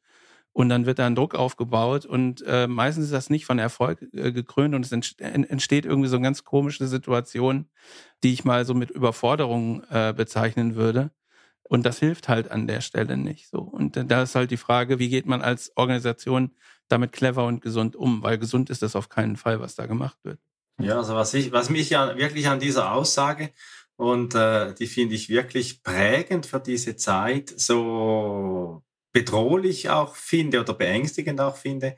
und 0.54 0.70
dann 0.70 0.86
wird 0.86 1.00
da 1.00 1.08
ein 1.08 1.16
Druck 1.16 1.36
aufgebaut 1.36 2.06
und 2.06 2.44
äh, 2.48 2.68
meistens 2.68 3.06
ist 3.06 3.14
das 3.14 3.30
nicht 3.30 3.46
von 3.46 3.60
Erfolg 3.60 4.02
äh, 4.14 4.32
gekrönt 4.32 4.76
und 4.76 4.86
es 4.86 4.92
entsteht 4.92 5.86
irgendwie 5.86 6.10
so 6.10 6.16
eine 6.16 6.24
ganz 6.24 6.44
komische 6.44 6.88
Situation, 6.88 7.68
die 8.24 8.34
ich 8.34 8.46
mal 8.46 8.66
so 8.66 8.74
mit 8.74 8.92
Überforderung 8.92 9.84
äh, 9.90 10.14
bezeichnen 10.16 10.76
würde. 10.76 11.12
Und 11.64 11.86
das 11.86 12.00
hilft 12.00 12.30
halt 12.30 12.52
an 12.52 12.68
der 12.68 12.82
Stelle 12.82 13.18
nicht 13.18 13.48
so. 13.50 13.60
Und 13.60 13.96
da 13.96 14.24
ist 14.24 14.36
halt 14.36 14.52
die 14.52 14.58
Frage, 14.58 15.00
wie 15.00 15.10
geht 15.10 15.26
man 15.26 15.42
als 15.42 15.72
Organisation 15.76 16.52
damit 16.88 17.12
clever 17.12 17.46
und 17.46 17.62
gesund 17.62 17.96
um? 17.96 18.22
Weil 18.22 18.38
gesund 18.38 18.70
ist 18.70 18.82
das 18.82 18.96
auf 18.96 19.10
keinen 19.10 19.38
Fall, 19.38 19.60
was 19.60 19.76
da 19.76 19.86
gemacht 19.86 20.18
wird. 20.24 20.40
Ja, 20.80 20.98
also 20.98 21.16
was 21.16 21.34
ich, 21.34 21.52
was 21.52 21.70
mich 21.70 21.90
ja 21.90 22.18
wirklich 22.18 22.48
an 22.48 22.60
dieser 22.60 22.92
Aussage 22.94 23.52
und 23.96 24.36
äh, 24.36 24.74
die 24.74 24.88
finde 24.88 25.16
ich 25.16 25.30
wirklich 25.30 25.84
prägend 25.84 26.46
für 26.46 26.60
diese 26.60 26.96
Zeit 26.96 27.54
so 27.56 28.84
bedrohlich 29.12 29.90
auch 29.90 30.16
finde 30.16 30.60
oder 30.60 30.74
beängstigend 30.74 31.40
auch 31.40 31.56
finde. 31.56 31.96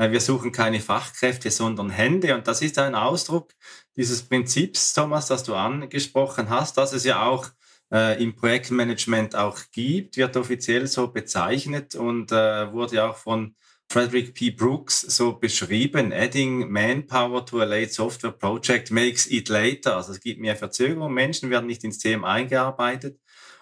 Wir 0.00 0.20
suchen 0.20 0.52
keine 0.52 0.78
Fachkräfte, 0.78 1.50
sondern 1.50 1.90
Hände. 1.90 2.36
Und 2.36 2.46
das 2.46 2.62
ist 2.62 2.78
ein 2.78 2.94
Ausdruck 2.94 3.52
dieses 3.96 4.22
Prinzips, 4.22 4.94
Thomas, 4.94 5.26
das 5.26 5.42
du 5.42 5.54
angesprochen 5.54 6.50
hast, 6.50 6.76
dass 6.76 6.92
es 6.92 7.02
ja 7.02 7.26
auch 7.26 7.48
äh, 7.92 8.22
im 8.22 8.34
Projektmanagement 8.34 9.34
auch 9.34 9.58
gibt, 9.72 10.16
wird 10.16 10.36
offiziell 10.36 10.86
so 10.86 11.08
bezeichnet 11.08 11.94
und 11.94 12.32
äh, 12.32 12.72
wurde 12.72 13.04
auch 13.04 13.16
von 13.16 13.54
Frederick 13.90 14.34
P. 14.34 14.50
Brooks 14.50 15.00
so 15.00 15.32
beschrieben, 15.32 16.12
adding 16.12 16.70
manpower 16.70 17.46
to 17.46 17.60
a 17.60 17.64
late 17.64 17.90
software 17.90 18.32
project 18.32 18.90
makes 18.90 19.26
it 19.26 19.48
later. 19.48 19.96
Also 19.96 20.12
es 20.12 20.20
gibt 20.20 20.40
mehr 20.40 20.56
Verzögerung, 20.56 21.14
Menschen 21.14 21.48
werden 21.48 21.66
nicht 21.66 21.84
ins 21.84 21.94
System 21.94 22.24
eingearbeitet. 22.24 23.18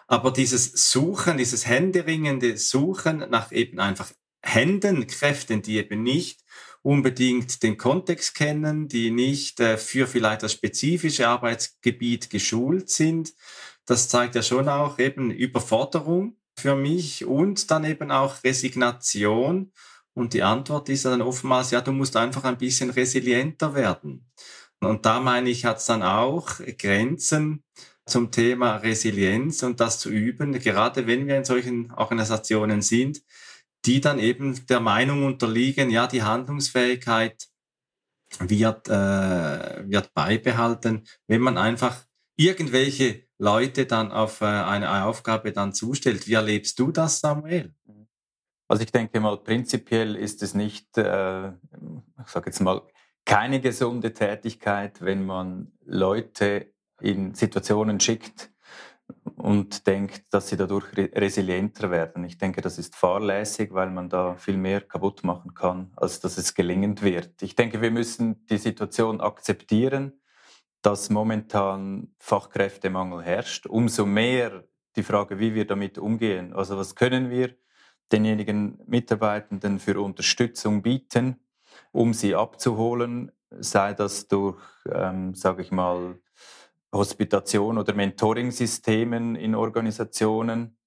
Aber 0.08 0.32
dieses 0.32 0.90
Suchen, 0.90 1.38
dieses 1.38 1.66
händeringende 1.66 2.56
Suchen 2.56 3.18
nach 3.30 3.52
eben 3.52 3.78
einfach 3.78 4.10
Händen, 4.42 5.06
Kräften, 5.06 5.62
die 5.62 5.76
eben 5.78 6.02
nicht 6.02 6.40
unbedingt 6.82 7.64
den 7.64 7.76
Kontext 7.76 8.36
kennen, 8.36 8.86
die 8.86 9.10
nicht 9.10 9.58
äh, 9.58 9.76
für 9.76 10.06
vielleicht 10.06 10.44
das 10.44 10.52
spezifische 10.52 11.26
Arbeitsgebiet 11.26 12.30
geschult 12.30 12.90
sind, 12.90 13.32
das 13.86 14.08
zeigt 14.08 14.34
ja 14.34 14.42
schon 14.42 14.68
auch 14.68 14.98
eben 14.98 15.30
Überforderung 15.30 16.36
für 16.58 16.74
mich 16.74 17.24
und 17.24 17.70
dann 17.70 17.84
eben 17.84 18.10
auch 18.10 18.42
Resignation 18.44 19.72
und 20.16 20.32
die 20.32 20.42
Antwort 20.42 20.88
ist 20.88 21.04
dann 21.04 21.20
oftmals, 21.20 21.72
ja, 21.72 21.82
du 21.82 21.92
musst 21.92 22.16
einfach 22.16 22.44
ein 22.44 22.56
bisschen 22.56 22.88
resilienter 22.88 23.74
werden. 23.74 24.26
Und 24.80 25.04
da 25.04 25.20
meine 25.20 25.50
ich, 25.50 25.66
hat 25.66 25.76
es 25.76 25.86
dann 25.86 26.02
auch 26.02 26.58
Grenzen 26.78 27.64
zum 28.06 28.30
Thema 28.30 28.76
Resilienz 28.76 29.62
und 29.62 29.78
das 29.78 29.98
zu 29.98 30.10
üben, 30.10 30.52
gerade 30.58 31.06
wenn 31.06 31.26
wir 31.26 31.36
in 31.36 31.44
solchen 31.44 31.92
Organisationen 31.92 32.80
sind, 32.80 33.22
die 33.84 34.00
dann 34.00 34.18
eben 34.18 34.66
der 34.66 34.80
Meinung 34.80 35.24
unterliegen, 35.24 35.90
ja, 35.90 36.06
die 36.06 36.22
Handlungsfähigkeit 36.22 37.48
wird, 38.38 38.88
äh, 38.88 39.90
wird 39.90 40.14
beibehalten, 40.14 41.06
wenn 41.26 41.42
man 41.42 41.58
einfach 41.58 42.06
irgendwelche 42.36 43.25
Leute 43.38 43.86
dann 43.86 44.12
auf 44.12 44.40
äh, 44.40 44.46
eine 44.46 45.04
Aufgabe 45.04 45.52
dann 45.52 45.72
zustellt. 45.72 46.26
Wie 46.26 46.34
erlebst 46.34 46.78
du 46.78 46.90
das, 46.90 47.20
Samuel? 47.20 47.74
Also 48.68 48.82
ich 48.82 48.90
denke 48.90 49.20
mal, 49.20 49.36
prinzipiell 49.36 50.16
ist 50.16 50.42
es 50.42 50.54
nicht, 50.54 50.98
äh, 50.98 51.48
ich 51.48 52.26
sage 52.26 52.46
jetzt 52.46 52.60
mal, 52.60 52.82
keine 53.24 53.60
gesunde 53.60 54.12
Tätigkeit, 54.12 55.02
wenn 55.02 55.24
man 55.24 55.72
Leute 55.84 56.72
in 57.00 57.34
Situationen 57.34 58.00
schickt 58.00 58.50
und 59.36 59.86
denkt, 59.86 60.24
dass 60.30 60.48
sie 60.48 60.56
dadurch 60.56 60.86
resilienter 60.96 61.90
werden. 61.90 62.24
Ich 62.24 62.38
denke, 62.38 62.60
das 62.60 62.78
ist 62.78 62.96
fahrlässig, 62.96 63.72
weil 63.72 63.90
man 63.90 64.08
da 64.08 64.34
viel 64.36 64.56
mehr 64.56 64.80
kaputt 64.80 65.22
machen 65.24 65.54
kann, 65.54 65.92
als 65.96 66.20
dass 66.20 66.38
es 66.38 66.54
gelingend 66.54 67.02
wird. 67.02 67.42
Ich 67.42 67.54
denke, 67.54 67.82
wir 67.82 67.90
müssen 67.90 68.46
die 68.46 68.58
Situation 68.58 69.20
akzeptieren, 69.20 70.20
dass 70.86 71.10
momentan 71.10 72.14
Fachkräftemangel 72.20 73.20
herrscht. 73.20 73.66
Umso 73.66 74.06
mehr 74.06 74.62
die 74.94 75.02
Frage, 75.02 75.40
wie 75.40 75.52
wir 75.52 75.66
damit 75.66 75.98
umgehen. 75.98 76.52
Also 76.52 76.76
was 76.76 76.94
können 76.94 77.28
wir 77.28 77.56
denjenigen 78.12 78.78
Mitarbeitenden 78.86 79.80
für 79.80 80.00
Unterstützung 80.00 80.82
bieten, 80.82 81.40
um 81.90 82.14
sie 82.14 82.36
abzuholen, 82.36 83.32
sei 83.50 83.94
das 83.94 84.28
durch, 84.28 84.62
ähm, 84.88 85.34
sage 85.34 85.62
ich 85.62 85.72
mal, 85.72 86.20
Hospitation 86.92 87.78
oder 87.78 87.92
Mentoring-Systemen 87.92 89.34
in 89.34 89.56
Organisationen, 89.56 90.78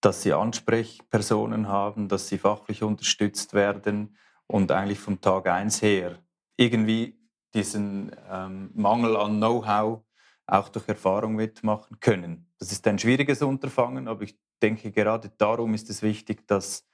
dass 0.00 0.22
sie 0.22 0.32
Ansprechpersonen 0.32 1.68
haben, 1.68 2.08
dass 2.08 2.28
sie 2.28 2.38
fachlich 2.38 2.82
unterstützt 2.82 3.52
werden 3.52 4.16
und 4.46 4.72
eigentlich 4.72 5.00
vom 5.00 5.20
Tag 5.20 5.48
eins 5.48 5.82
her 5.82 6.18
irgendwie 6.56 7.23
diesen 7.54 8.14
ähm, 8.30 8.70
Mangel 8.74 9.16
an 9.16 9.36
Know-how 9.36 10.02
auch 10.46 10.68
durch 10.68 10.88
Erfahrung 10.88 11.34
mitmachen 11.36 11.98
können. 12.00 12.46
Das 12.58 12.72
ist 12.72 12.86
ein 12.86 12.98
schwieriges 12.98 13.42
Unterfangen, 13.42 14.08
aber 14.08 14.22
ich 14.22 14.38
denke, 14.62 14.90
gerade 14.92 15.30
darum 15.38 15.74
ist 15.74 15.88
es 15.90 16.02
wichtig, 16.02 16.46
dass, 16.46 16.86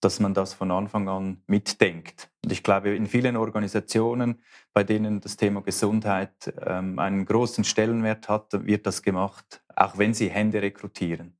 dass 0.00 0.20
man 0.20 0.34
das 0.34 0.54
von 0.54 0.70
Anfang 0.70 1.08
an 1.08 1.42
mitdenkt. 1.46 2.30
Und 2.44 2.52
ich 2.52 2.62
glaube, 2.62 2.94
in 2.94 3.06
vielen 3.06 3.36
Organisationen, 3.36 4.42
bei 4.72 4.84
denen 4.84 5.20
das 5.20 5.36
Thema 5.36 5.62
Gesundheit 5.62 6.52
ähm, 6.64 6.98
einen 6.98 7.24
großen 7.24 7.64
Stellenwert 7.64 8.28
hat, 8.28 8.52
wird 8.66 8.86
das 8.86 9.02
gemacht, 9.02 9.62
auch 9.74 9.98
wenn 9.98 10.14
sie 10.14 10.28
Hände 10.28 10.62
rekrutieren. 10.62 11.36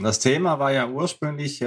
Das 0.00 0.18
Thema 0.18 0.58
war 0.58 0.72
ja 0.72 0.88
ursprünglich 0.88 1.60
äh, 1.60 1.66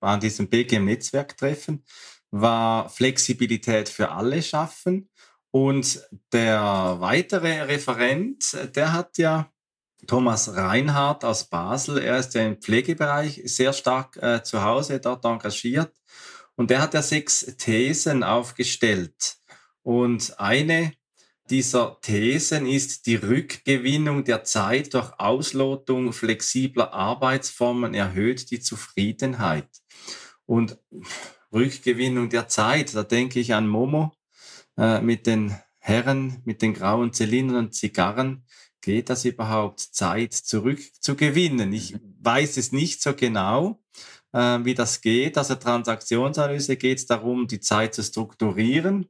an 0.00 0.20
diesem 0.20 0.48
BGM-Netzwerktreffen, 0.48 1.84
war 2.32 2.88
Flexibilität 2.88 3.88
für 3.88 4.10
alle 4.10 4.42
schaffen. 4.42 5.08
Und 5.52 6.02
der 6.32 6.96
weitere 6.98 7.62
Referent, 7.62 8.56
der 8.74 8.92
hat 8.92 9.18
ja 9.18 9.52
Thomas 10.06 10.56
Reinhardt 10.56 11.24
aus 11.24 11.48
Basel. 11.48 11.98
Er 11.98 12.18
ist 12.18 12.34
ja 12.34 12.42
im 12.42 12.56
Pflegebereich 12.56 13.42
sehr 13.44 13.72
stark 13.72 14.16
äh, 14.16 14.42
zu 14.42 14.64
Hause 14.64 14.98
dort 14.98 15.24
engagiert. 15.24 15.92
Und 16.56 16.70
er 16.70 16.80
hat 16.80 16.94
ja 16.94 17.02
sechs 17.02 17.54
Thesen 17.58 18.24
aufgestellt. 18.24 19.36
Und 19.82 20.38
eine 20.40 20.92
dieser 21.50 21.98
Thesen 22.00 22.66
ist 22.66 23.06
die 23.06 23.16
Rückgewinnung 23.16 24.24
der 24.24 24.44
Zeit 24.44 24.94
durch 24.94 25.12
Auslotung 25.18 26.12
flexibler 26.12 26.94
Arbeitsformen 26.94 27.94
erhöht 27.94 28.50
die 28.50 28.60
Zufriedenheit. 28.60 29.68
Und 30.46 30.78
Rückgewinnung 31.52 32.28
der 32.28 32.48
Zeit, 32.48 32.94
da 32.94 33.02
denke 33.02 33.40
ich 33.40 33.54
an 33.54 33.68
Momo 33.68 34.12
äh, 34.76 35.00
mit 35.00 35.26
den 35.26 35.54
Herren, 35.78 36.40
mit 36.44 36.62
den 36.62 36.74
grauen 36.74 37.12
Zylindern 37.12 37.66
und 37.66 37.74
Zigarren, 37.74 38.44
geht 38.80 39.10
das 39.10 39.24
überhaupt, 39.24 39.80
Zeit 39.80 40.32
zurückzugewinnen? 40.32 41.72
Ich 41.72 41.96
weiß 42.20 42.56
es 42.56 42.72
nicht 42.72 43.02
so 43.02 43.14
genau, 43.14 43.82
äh, 44.32 44.58
wie 44.62 44.74
das 44.74 45.00
geht. 45.00 45.38
Also 45.38 45.54
Transaktionsanalyse 45.54 46.76
geht 46.76 46.98
es 46.98 47.06
darum, 47.06 47.46
die 47.46 47.60
Zeit 47.60 47.94
zu 47.94 48.02
strukturieren. 48.02 49.08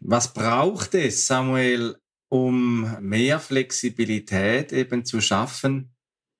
Was 0.00 0.32
braucht 0.32 0.94
es, 0.94 1.26
Samuel, 1.26 1.96
um 2.28 2.96
mehr 3.00 3.40
Flexibilität 3.40 4.72
eben 4.72 5.04
zu 5.04 5.20
schaffen 5.20 5.94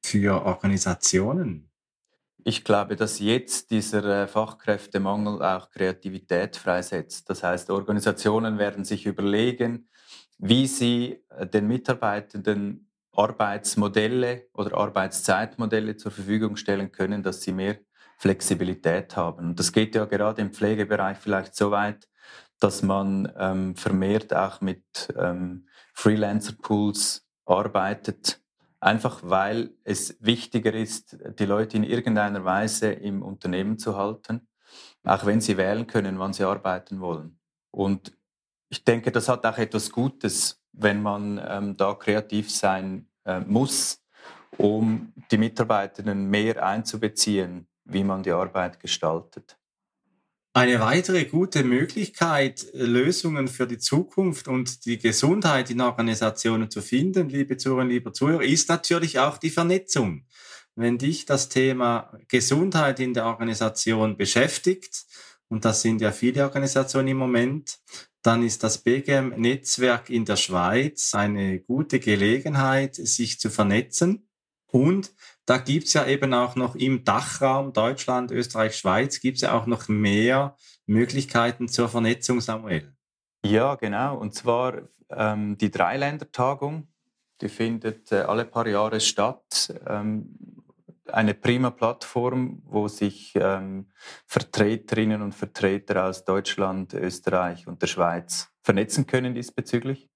für 0.04 0.44
Organisationen? 0.44 1.70
Ich 2.46 2.62
glaube, 2.62 2.94
dass 2.94 3.20
jetzt 3.20 3.70
dieser 3.70 4.04
äh, 4.04 4.26
Fachkräftemangel 4.28 5.42
auch 5.42 5.70
Kreativität 5.70 6.56
freisetzt. 6.58 7.30
Das 7.30 7.42
heißt, 7.42 7.70
Organisationen 7.70 8.58
werden 8.58 8.84
sich 8.84 9.06
überlegen, 9.06 9.88
wie 10.36 10.66
sie 10.66 11.24
äh, 11.30 11.46
den 11.46 11.66
Mitarbeitenden 11.66 12.90
Arbeitsmodelle 13.12 14.48
oder 14.52 14.76
Arbeitszeitmodelle 14.76 15.96
zur 15.96 16.12
Verfügung 16.12 16.56
stellen 16.56 16.92
können, 16.92 17.22
dass 17.22 17.40
sie 17.40 17.52
mehr 17.52 17.78
Flexibilität 18.18 19.16
haben. 19.16 19.50
Und 19.50 19.58
das 19.58 19.72
geht 19.72 19.94
ja 19.94 20.04
gerade 20.04 20.42
im 20.42 20.52
Pflegebereich 20.52 21.16
vielleicht 21.16 21.56
so 21.56 21.70
weit, 21.70 22.06
dass 22.60 22.82
man 22.82 23.32
ähm, 23.38 23.74
vermehrt 23.74 24.34
auch 24.34 24.60
mit 24.60 24.84
ähm, 25.16 25.66
Freelancer-Pools 25.94 27.26
arbeitet, 27.46 28.43
einfach 28.84 29.20
weil 29.22 29.70
es 29.82 30.16
wichtiger 30.20 30.74
ist, 30.74 31.16
die 31.38 31.46
Leute 31.46 31.78
in 31.78 31.84
irgendeiner 31.84 32.44
Weise 32.44 32.92
im 32.92 33.22
Unternehmen 33.22 33.78
zu 33.78 33.96
halten, 33.96 34.46
auch 35.04 35.24
wenn 35.24 35.40
sie 35.40 35.56
wählen 35.56 35.86
können, 35.86 36.18
wann 36.18 36.34
sie 36.34 36.44
arbeiten 36.44 37.00
wollen. 37.00 37.38
Und 37.70 38.16
ich 38.68 38.84
denke, 38.84 39.10
das 39.10 39.28
hat 39.28 39.46
auch 39.46 39.56
etwas 39.56 39.90
Gutes, 39.90 40.62
wenn 40.72 41.02
man 41.02 41.40
ähm, 41.46 41.76
da 41.76 41.94
kreativ 41.94 42.50
sein 42.50 43.08
äh, 43.24 43.40
muss, 43.40 44.04
um 44.58 45.12
die 45.30 45.38
Mitarbeitenden 45.38 46.28
mehr 46.28 46.64
einzubeziehen, 46.64 47.66
wie 47.84 48.04
man 48.04 48.22
die 48.22 48.32
Arbeit 48.32 48.80
gestaltet. 48.80 49.58
Eine 50.56 50.78
weitere 50.78 51.24
gute 51.24 51.64
Möglichkeit, 51.64 52.68
Lösungen 52.74 53.48
für 53.48 53.66
die 53.66 53.78
Zukunft 53.78 54.46
und 54.46 54.84
die 54.84 54.98
Gesundheit 54.98 55.68
in 55.68 55.80
Organisationen 55.80 56.70
zu 56.70 56.80
finden, 56.80 57.28
liebe 57.28 57.56
Zuhörerinnen, 57.56 57.92
liebe 57.92 58.12
Zuhörer, 58.12 58.44
ist 58.44 58.68
natürlich 58.68 59.18
auch 59.18 59.38
die 59.38 59.50
Vernetzung. 59.50 60.26
wenn 60.76 60.96
dich 60.98 61.26
das 61.26 61.48
Thema 61.48 62.12
Gesundheit 62.28 63.00
in 63.00 63.14
der 63.14 63.26
Organisation 63.26 64.16
beschäftigt, 64.16 65.06
und 65.48 65.64
das 65.64 65.82
sind 65.82 66.00
ja 66.00 66.12
viele 66.12 66.44
Organisationen 66.44 67.08
im 67.08 67.16
Moment, 67.16 67.78
dann 68.22 68.44
ist 68.44 68.62
das 68.62 68.78
BGM-Netzwerk 68.78 70.08
in 70.08 70.24
der 70.24 70.36
Schweiz 70.36 71.14
eine 71.14 71.60
gute 71.60 71.98
Gelegenheit, 71.98 72.94
sich 72.94 73.40
zu 73.40 73.50
vernetzen. 73.50 74.23
Und 74.74 75.14
da 75.46 75.58
gibt's 75.58 75.92
ja 75.92 76.04
eben 76.04 76.34
auch 76.34 76.56
noch 76.56 76.74
im 76.74 77.04
Dachraum 77.04 77.72
Deutschland, 77.72 78.32
Österreich, 78.32 78.76
Schweiz, 78.76 79.20
gibt's 79.20 79.42
ja 79.42 79.52
auch 79.52 79.66
noch 79.66 79.86
mehr 79.86 80.56
Möglichkeiten 80.86 81.68
zur 81.68 81.88
Vernetzung, 81.88 82.40
Samuel. 82.40 82.92
Ja, 83.46 83.76
genau. 83.76 84.18
Und 84.18 84.34
zwar 84.34 84.88
ähm, 85.10 85.56
die 85.58 85.70
Dreiländertagung, 85.70 86.88
die 87.40 87.48
findet 87.48 88.10
äh, 88.10 88.22
alle 88.22 88.44
paar 88.46 88.66
Jahre 88.66 88.98
statt. 88.98 89.72
Ähm, 89.86 90.36
eine 91.06 91.34
prima 91.34 91.70
Plattform, 91.70 92.60
wo 92.64 92.88
sich 92.88 93.32
ähm, 93.36 93.92
Vertreterinnen 94.26 95.22
und 95.22 95.36
Vertreter 95.36 96.06
aus 96.06 96.24
Deutschland, 96.24 96.94
Österreich 96.94 97.68
und 97.68 97.80
der 97.80 97.86
Schweiz 97.86 98.48
vernetzen 98.60 99.06
können 99.06 99.36
diesbezüglich. 99.36 100.10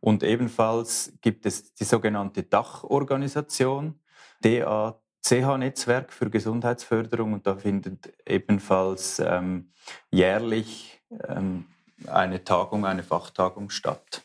Und 0.00 0.22
ebenfalls 0.22 1.14
gibt 1.22 1.46
es 1.46 1.72
die 1.72 1.84
sogenannte 1.84 2.42
Dachorganisation, 2.42 4.01
DACH-Netzwerk 4.42 6.12
für 6.12 6.30
Gesundheitsförderung. 6.30 7.32
Und 7.32 7.46
da 7.46 7.56
findet 7.56 8.12
ebenfalls 8.26 9.18
ähm, 9.18 9.72
jährlich 10.10 11.00
ähm, 11.28 11.66
eine 12.06 12.44
Tagung, 12.44 12.84
eine 12.84 13.02
Fachtagung 13.02 13.70
statt. 13.70 14.22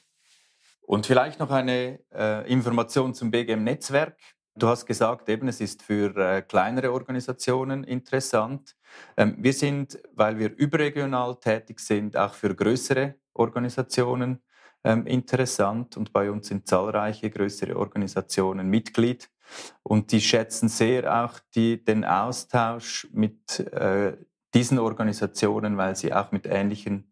Und 0.81 1.05
vielleicht 1.05 1.39
noch 1.39 1.51
eine 1.51 1.99
äh, 2.13 2.49
Information 2.51 3.13
zum 3.13 3.29
BGM-Netzwerk. 3.29 4.17
Du 4.55 4.67
hast 4.67 4.85
gesagt, 4.85 5.29
eben, 5.29 5.47
es 5.49 5.61
ist 5.61 5.83
für 5.83 6.15
äh, 6.15 6.41
kleinere 6.41 6.91
Organisationen 6.91 7.83
interessant. 7.83 8.75
Ähm, 9.17 9.35
wir 9.37 9.53
sind, 9.53 9.99
weil 10.13 10.39
wir 10.39 10.55
überregional 10.55 11.35
tätig 11.39 11.79
sind, 11.79 12.17
auch 12.17 12.33
für 12.33 12.55
größere 12.55 13.15
Organisationen 13.33 14.41
ähm, 14.83 15.05
interessant. 15.05 15.97
Und 15.97 16.13
bei 16.13 16.31
uns 16.31 16.47
sind 16.47 16.67
zahlreiche 16.67 17.29
größere 17.29 17.77
Organisationen 17.77 18.67
Mitglied. 18.69 19.29
Und 19.83 20.11
die 20.11 20.21
schätzen 20.21 20.69
sehr 20.69 21.23
auch 21.23 21.39
die, 21.55 21.83
den 21.83 22.05
Austausch 22.05 23.07
mit 23.11 23.59
äh, 23.59 24.17
diesen 24.53 24.79
Organisationen, 24.79 25.77
weil 25.77 25.95
sie 25.95 26.13
auch 26.13 26.31
mit 26.31 26.45
ähnlichen 26.45 27.11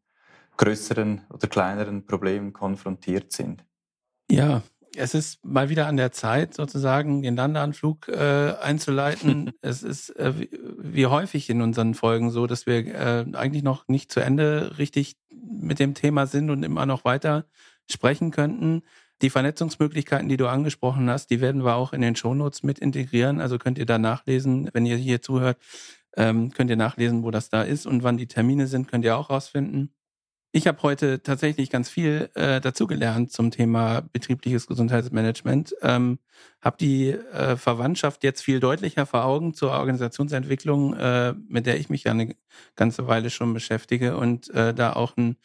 größeren 0.58 1.22
oder 1.30 1.48
kleineren 1.48 2.06
Problemen 2.06 2.54
konfrontiert 2.54 3.32
sind. 3.32 3.66
Ja, 4.30 4.64
es 4.96 5.14
ist 5.14 5.44
mal 5.44 5.70
wieder 5.70 5.88
an 5.88 5.98
der 5.98 6.12
Zeit, 6.12 6.54
sozusagen 6.54 7.22
den 7.22 7.36
Landeanflug 7.36 8.08
äh, 8.08 8.54
einzuleiten. 8.62 9.52
es 9.62 9.84
ist 9.84 10.10
äh, 10.12 10.34
wie, 10.78 11.06
häufig 11.06 11.50
in 11.50 11.62
unseren 11.62 11.94
Folgen 11.94 12.32
so, 12.32 12.48
dass 12.48 12.66
wir 12.66 12.86
äh, 12.88 13.26
eigentlich 13.34 13.64
noch 13.64 13.88
nicht 13.88 14.12
zu 14.12 14.22
Ende 14.22 14.78
richtig 14.78 15.18
mit 15.34 15.80
dem 15.80 15.94
Thema 15.94 16.28
sind 16.28 16.50
und 16.50 16.64
immer 16.64 16.86
noch 16.86 17.06
weiter 17.06 17.46
sprechen 17.90 18.32
könnten. 18.32 18.84
Die 19.22 19.30
Vernetzungsmöglichkeiten, 19.30 20.28
die 20.28 20.38
du 20.38 20.48
angesprochen 20.48 21.10
hast, 21.10 21.30
die 21.30 21.42
werden 21.42 21.64
wir 21.64 21.76
auch 21.76 21.94
in 21.94 22.02
den 22.02 22.16
Shownotes 22.16 22.64
mit 22.64 22.80
integrieren. 22.80 23.40
Also 23.40 23.58
könnt 23.58 23.78
ihr 23.78 23.86
da 23.86 23.98
nachlesen, 23.98 24.70
wenn 24.74 24.86
ihr 24.86 24.98
hier 24.98 25.22
zuhört, 25.22 25.58
ähm, 26.18 26.52
könnt 26.52 26.70
ihr 26.70 26.76
nachlesen, 26.76 27.24
wo 27.24 27.32
das 27.32 27.50
da 27.50 27.64
ist 27.64 27.86
und 27.86 28.04
wann 28.04 28.18
die 28.18 28.28
Termine 28.28 28.68
sind, 28.68 28.90
könnt 28.90 29.06
ihr 29.06 29.18
auch 29.18 29.30
rausfinden. 29.30 29.94
Ich 30.52 30.68
habe 30.68 30.82
heute 30.84 31.22
tatsächlich 31.22 31.70
ganz 31.70 31.90
viel 31.90 32.30
äh, 32.34 32.62
dazugelernt 32.62 33.30
zum 33.30 33.52
Thema 33.52 34.04
betriebliches 34.14 34.68
Gesundheitsmanagement. 34.68 35.76
Ähm, 35.82 36.18
habe 36.62 36.78
die 36.78 37.10
äh, 37.10 37.58
Verwandtschaft 37.58 38.24
jetzt 38.24 38.42
viel 38.42 38.62
deutlicher 38.62 39.06
vor 39.06 39.26
Augen 39.26 39.54
zur 39.54 39.72
Organisationsentwicklung, 39.72 40.94
äh, 40.94 41.34
mit 41.50 41.66
der 41.66 41.78
ich 41.78 41.90
mich 41.90 42.06
ja 42.06 42.12
eine 42.12 42.38
ganze 42.78 43.06
Weile 43.06 43.32
schon 43.32 43.54
beschäftige 43.54 44.16
und 44.16 44.50
äh, 44.52 44.74
da 44.74 44.94
auch 44.94 45.18
ein 45.18 45.36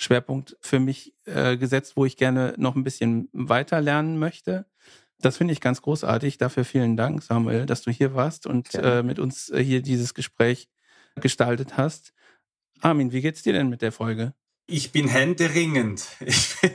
Schwerpunkt 0.00 0.56
für 0.60 0.80
mich 0.80 1.14
äh, 1.26 1.58
gesetzt, 1.58 1.92
wo 1.94 2.06
ich 2.06 2.16
gerne 2.16 2.54
noch 2.56 2.74
ein 2.74 2.84
bisschen 2.84 3.28
weiter 3.32 3.80
lernen 3.82 4.18
möchte. 4.18 4.66
Das 5.20 5.36
finde 5.36 5.52
ich 5.52 5.60
ganz 5.60 5.82
großartig. 5.82 6.38
Dafür 6.38 6.64
vielen 6.64 6.96
Dank, 6.96 7.22
Samuel, 7.22 7.66
dass 7.66 7.82
du 7.82 7.90
hier 7.90 8.14
warst 8.14 8.46
und 8.46 8.74
äh, 8.74 9.02
mit 9.02 9.18
uns 9.18 9.50
äh, 9.50 9.62
hier 9.62 9.82
dieses 9.82 10.14
Gespräch 10.14 10.68
gestaltet 11.16 11.76
hast. 11.76 12.14
Armin, 12.80 13.12
wie 13.12 13.20
geht's 13.20 13.42
dir 13.42 13.52
denn 13.52 13.68
mit 13.68 13.82
der 13.82 13.92
Folge? 13.92 14.32
Ich 14.66 14.90
bin 14.92 15.08
händeringend. 15.08 16.06
Ich 16.26 16.60
bin, 16.60 16.70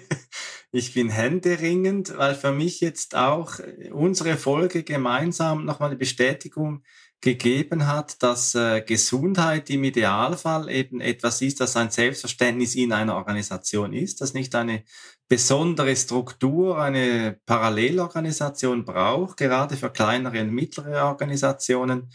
ich 0.71 0.93
bin 0.93 1.09
händeringend, 1.09 2.17
weil 2.17 2.35
für 2.35 2.51
mich 2.51 2.81
jetzt 2.81 3.15
auch 3.15 3.59
unsere 3.91 4.35
Folge 4.35 4.83
gemeinsam 4.83 5.63
nochmal 5.63 5.89
eine 5.89 5.97
Bestätigung 5.97 6.83
gegeben 7.25 7.87
hat, 7.87 8.21
dass 8.21 8.53
äh, 8.53 8.81
Gesundheit 8.81 9.71
im 9.71 9.83
Idealfall 9.83 10.69
eben 10.69 11.01
etwas 11.01 11.41
ist, 11.41 11.59
das 11.59 11.75
ein 11.75 11.89
Selbstverständnis 11.89 12.75
in 12.75 12.93
einer 12.93 13.15
Organisation 13.15 13.93
ist, 13.93 14.21
das 14.21 14.35
nicht 14.35 14.53
eine 14.53 14.83
besondere 15.27 15.95
Struktur, 15.95 16.79
eine 16.79 17.39
Parallelorganisation 17.47 18.85
braucht, 18.85 19.37
gerade 19.37 19.75
für 19.75 19.89
kleinere 19.89 20.39
und 20.41 20.51
mittlere 20.51 21.05
Organisationen, 21.05 22.11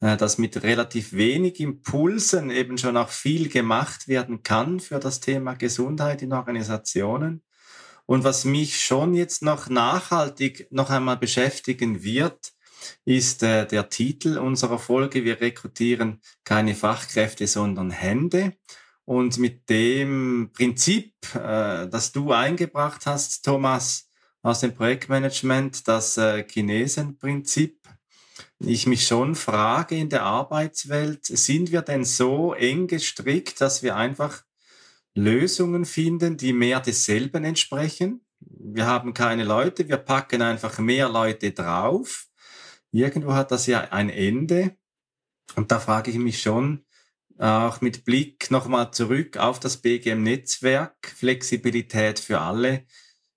äh, 0.00 0.16
dass 0.16 0.38
mit 0.38 0.60
relativ 0.64 1.12
wenig 1.12 1.60
Impulsen 1.60 2.50
eben 2.50 2.78
schon 2.78 2.96
auch 2.96 3.10
viel 3.10 3.48
gemacht 3.48 4.08
werden 4.08 4.42
kann 4.42 4.80
für 4.80 4.98
das 4.98 5.20
Thema 5.20 5.54
Gesundheit 5.54 6.20
in 6.20 6.32
Organisationen. 6.32 7.44
Und 8.06 8.24
was 8.24 8.44
mich 8.44 8.84
schon 8.84 9.14
jetzt 9.14 9.40
noch 9.42 9.68
nachhaltig 9.68 10.66
noch 10.72 10.90
einmal 10.90 11.16
beschäftigen 11.16 12.02
wird, 12.02 12.54
ist 13.04 13.42
äh, 13.42 13.66
der 13.66 13.88
Titel 13.88 14.38
unserer 14.38 14.78
Folge. 14.78 15.24
Wir 15.24 15.40
rekrutieren 15.40 16.20
keine 16.44 16.74
Fachkräfte, 16.74 17.46
sondern 17.46 17.90
Hände. 17.90 18.54
Und 19.04 19.38
mit 19.38 19.70
dem 19.70 20.50
Prinzip, 20.52 21.14
äh, 21.34 21.88
das 21.88 22.12
du 22.12 22.32
eingebracht 22.32 23.06
hast, 23.06 23.44
Thomas, 23.44 24.10
aus 24.42 24.60
dem 24.60 24.74
Projektmanagement, 24.74 25.88
das 25.88 26.16
äh, 26.16 26.44
Chinesenprinzip, 26.46 27.78
ich 28.60 28.86
mich 28.86 29.06
schon 29.06 29.34
frage 29.34 29.96
in 29.96 30.08
der 30.08 30.24
Arbeitswelt, 30.24 31.24
sind 31.24 31.72
wir 31.72 31.82
denn 31.82 32.04
so 32.04 32.54
eng 32.54 32.86
gestrickt, 32.86 33.60
dass 33.60 33.82
wir 33.82 33.96
einfach 33.96 34.42
Lösungen 35.14 35.84
finden, 35.84 36.36
die 36.36 36.52
mehr 36.52 36.80
desselben 36.80 37.44
entsprechen? 37.44 38.24
Wir 38.40 38.86
haben 38.86 39.14
keine 39.14 39.44
Leute, 39.44 39.88
wir 39.88 39.96
packen 39.96 40.42
einfach 40.42 40.78
mehr 40.78 41.08
Leute 41.08 41.52
drauf. 41.52 42.27
Irgendwo 42.92 43.34
hat 43.34 43.50
das 43.50 43.66
ja 43.66 43.80
ein 43.90 44.10
Ende. 44.10 44.76
Und 45.56 45.72
da 45.72 45.78
frage 45.78 46.10
ich 46.10 46.18
mich 46.18 46.40
schon, 46.40 46.84
auch 47.38 47.80
mit 47.80 48.04
Blick 48.04 48.50
nochmal 48.50 48.90
zurück 48.90 49.36
auf 49.36 49.60
das 49.60 49.76
BGM-Netzwerk, 49.78 51.12
Flexibilität 51.16 52.18
für 52.18 52.40
alle, 52.40 52.84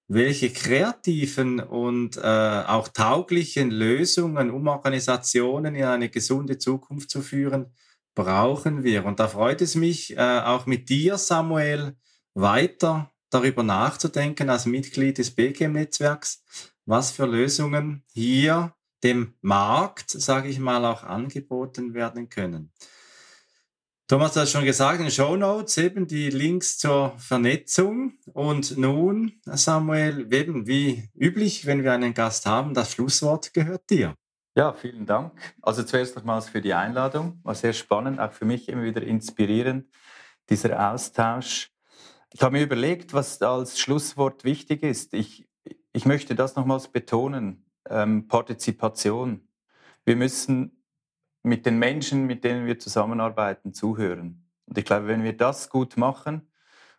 welche 0.07 0.51
kreativen 0.51 1.59
und 1.59 2.17
äh, 2.17 2.21
auch 2.21 2.89
tauglichen 2.89 3.71
Lösungen, 3.71 4.49
um 4.49 4.67
Organisationen 4.67 5.75
in 5.75 5.85
eine 5.85 6.09
gesunde 6.09 6.57
Zukunft 6.57 7.09
zu 7.09 7.21
führen, 7.21 7.73
brauchen 8.13 8.83
wir. 8.83 9.05
Und 9.05 9.19
da 9.19 9.27
freut 9.27 9.61
es 9.61 9.75
mich, 9.75 10.17
äh, 10.17 10.41
auch 10.43 10.65
mit 10.65 10.89
dir, 10.89 11.17
Samuel, 11.17 11.95
weiter 12.33 13.11
darüber 13.29 13.63
nachzudenken 13.63 14.49
als 14.49 14.65
Mitglied 14.65 15.17
des 15.17 15.31
BGM-Netzwerks, 15.31 16.43
was 16.85 17.11
für 17.11 17.25
Lösungen 17.25 18.03
hier 18.13 18.73
dem 19.03 19.33
Markt, 19.41 20.09
sage 20.09 20.49
ich 20.49 20.59
mal, 20.59 20.85
auch 20.85 21.03
angeboten 21.03 21.93
werden 21.93 22.29
können. 22.29 22.71
Thomas 24.11 24.35
hat 24.35 24.49
schon 24.49 24.65
gesagt, 24.65 24.99
in 24.99 25.05
den 25.05 25.11
Show 25.11 25.37
Notes 25.37 25.77
eben 25.77 26.05
die 26.05 26.29
Links 26.29 26.77
zur 26.77 27.13
Vernetzung. 27.17 28.15
Und 28.33 28.77
nun, 28.77 29.39
Samuel, 29.45 30.27
eben 30.33 30.67
wie 30.67 31.09
üblich, 31.15 31.65
wenn 31.65 31.83
wir 31.83 31.93
einen 31.93 32.13
Gast 32.13 32.45
haben, 32.45 32.73
das 32.73 32.91
Schlusswort 32.91 33.53
gehört 33.53 33.89
dir. 33.89 34.15
Ja, 34.53 34.73
vielen 34.73 35.05
Dank. 35.05 35.31
Also 35.61 35.83
zuerst 35.83 36.17
nochmals 36.17 36.49
für 36.49 36.59
die 36.59 36.73
Einladung. 36.73 37.39
War 37.43 37.55
sehr 37.55 37.71
spannend, 37.71 38.19
auch 38.19 38.33
für 38.33 38.43
mich 38.43 38.67
immer 38.67 38.83
wieder 38.83 39.01
inspirierend, 39.01 39.87
dieser 40.49 40.91
Austausch. 40.91 41.71
Ich 42.33 42.41
habe 42.41 42.57
mir 42.57 42.63
überlegt, 42.63 43.13
was 43.13 43.41
als 43.41 43.79
Schlusswort 43.79 44.43
wichtig 44.43 44.83
ist. 44.83 45.13
Ich, 45.13 45.47
ich 45.93 46.05
möchte 46.05 46.35
das 46.35 46.57
nochmals 46.57 46.89
betonen. 46.89 47.65
Ähm, 47.89 48.27
Partizipation. 48.27 49.47
Wir 50.05 50.15
müssen 50.15 50.84
mit 51.43 51.65
den 51.65 51.79
Menschen, 51.79 52.25
mit 52.27 52.43
denen 52.43 52.65
wir 52.65 52.79
zusammenarbeiten, 52.79 53.73
zuhören. 53.73 54.45
Und 54.65 54.77
ich 54.77 54.86
glaube, 54.86 55.07
wenn 55.07 55.23
wir 55.23 55.36
das 55.36 55.69
gut 55.69 55.97
machen 55.97 56.47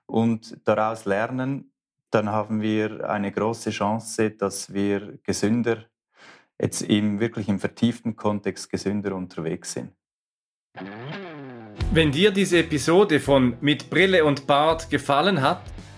und 0.06 0.58
daraus 0.64 1.04
lernen, 1.04 1.72
dann 2.10 2.28
haben 2.28 2.60
wir 2.60 3.08
eine 3.08 3.32
große 3.32 3.70
Chance, 3.70 4.32
dass 4.32 4.72
wir 4.72 5.18
gesünder, 5.22 5.84
jetzt 6.60 6.82
im 6.82 7.20
wirklich 7.20 7.48
im 7.48 7.58
vertieften 7.58 8.16
Kontext 8.16 8.70
gesünder 8.70 9.14
unterwegs 9.14 9.72
sind. 9.72 9.92
Wenn 11.92 12.12
dir 12.12 12.30
diese 12.30 12.58
Episode 12.58 13.20
von 13.20 13.56
Mit 13.60 13.90
Brille 13.90 14.24
und 14.24 14.46
Bart 14.46 14.90
gefallen 14.90 15.40
hat, 15.40 15.62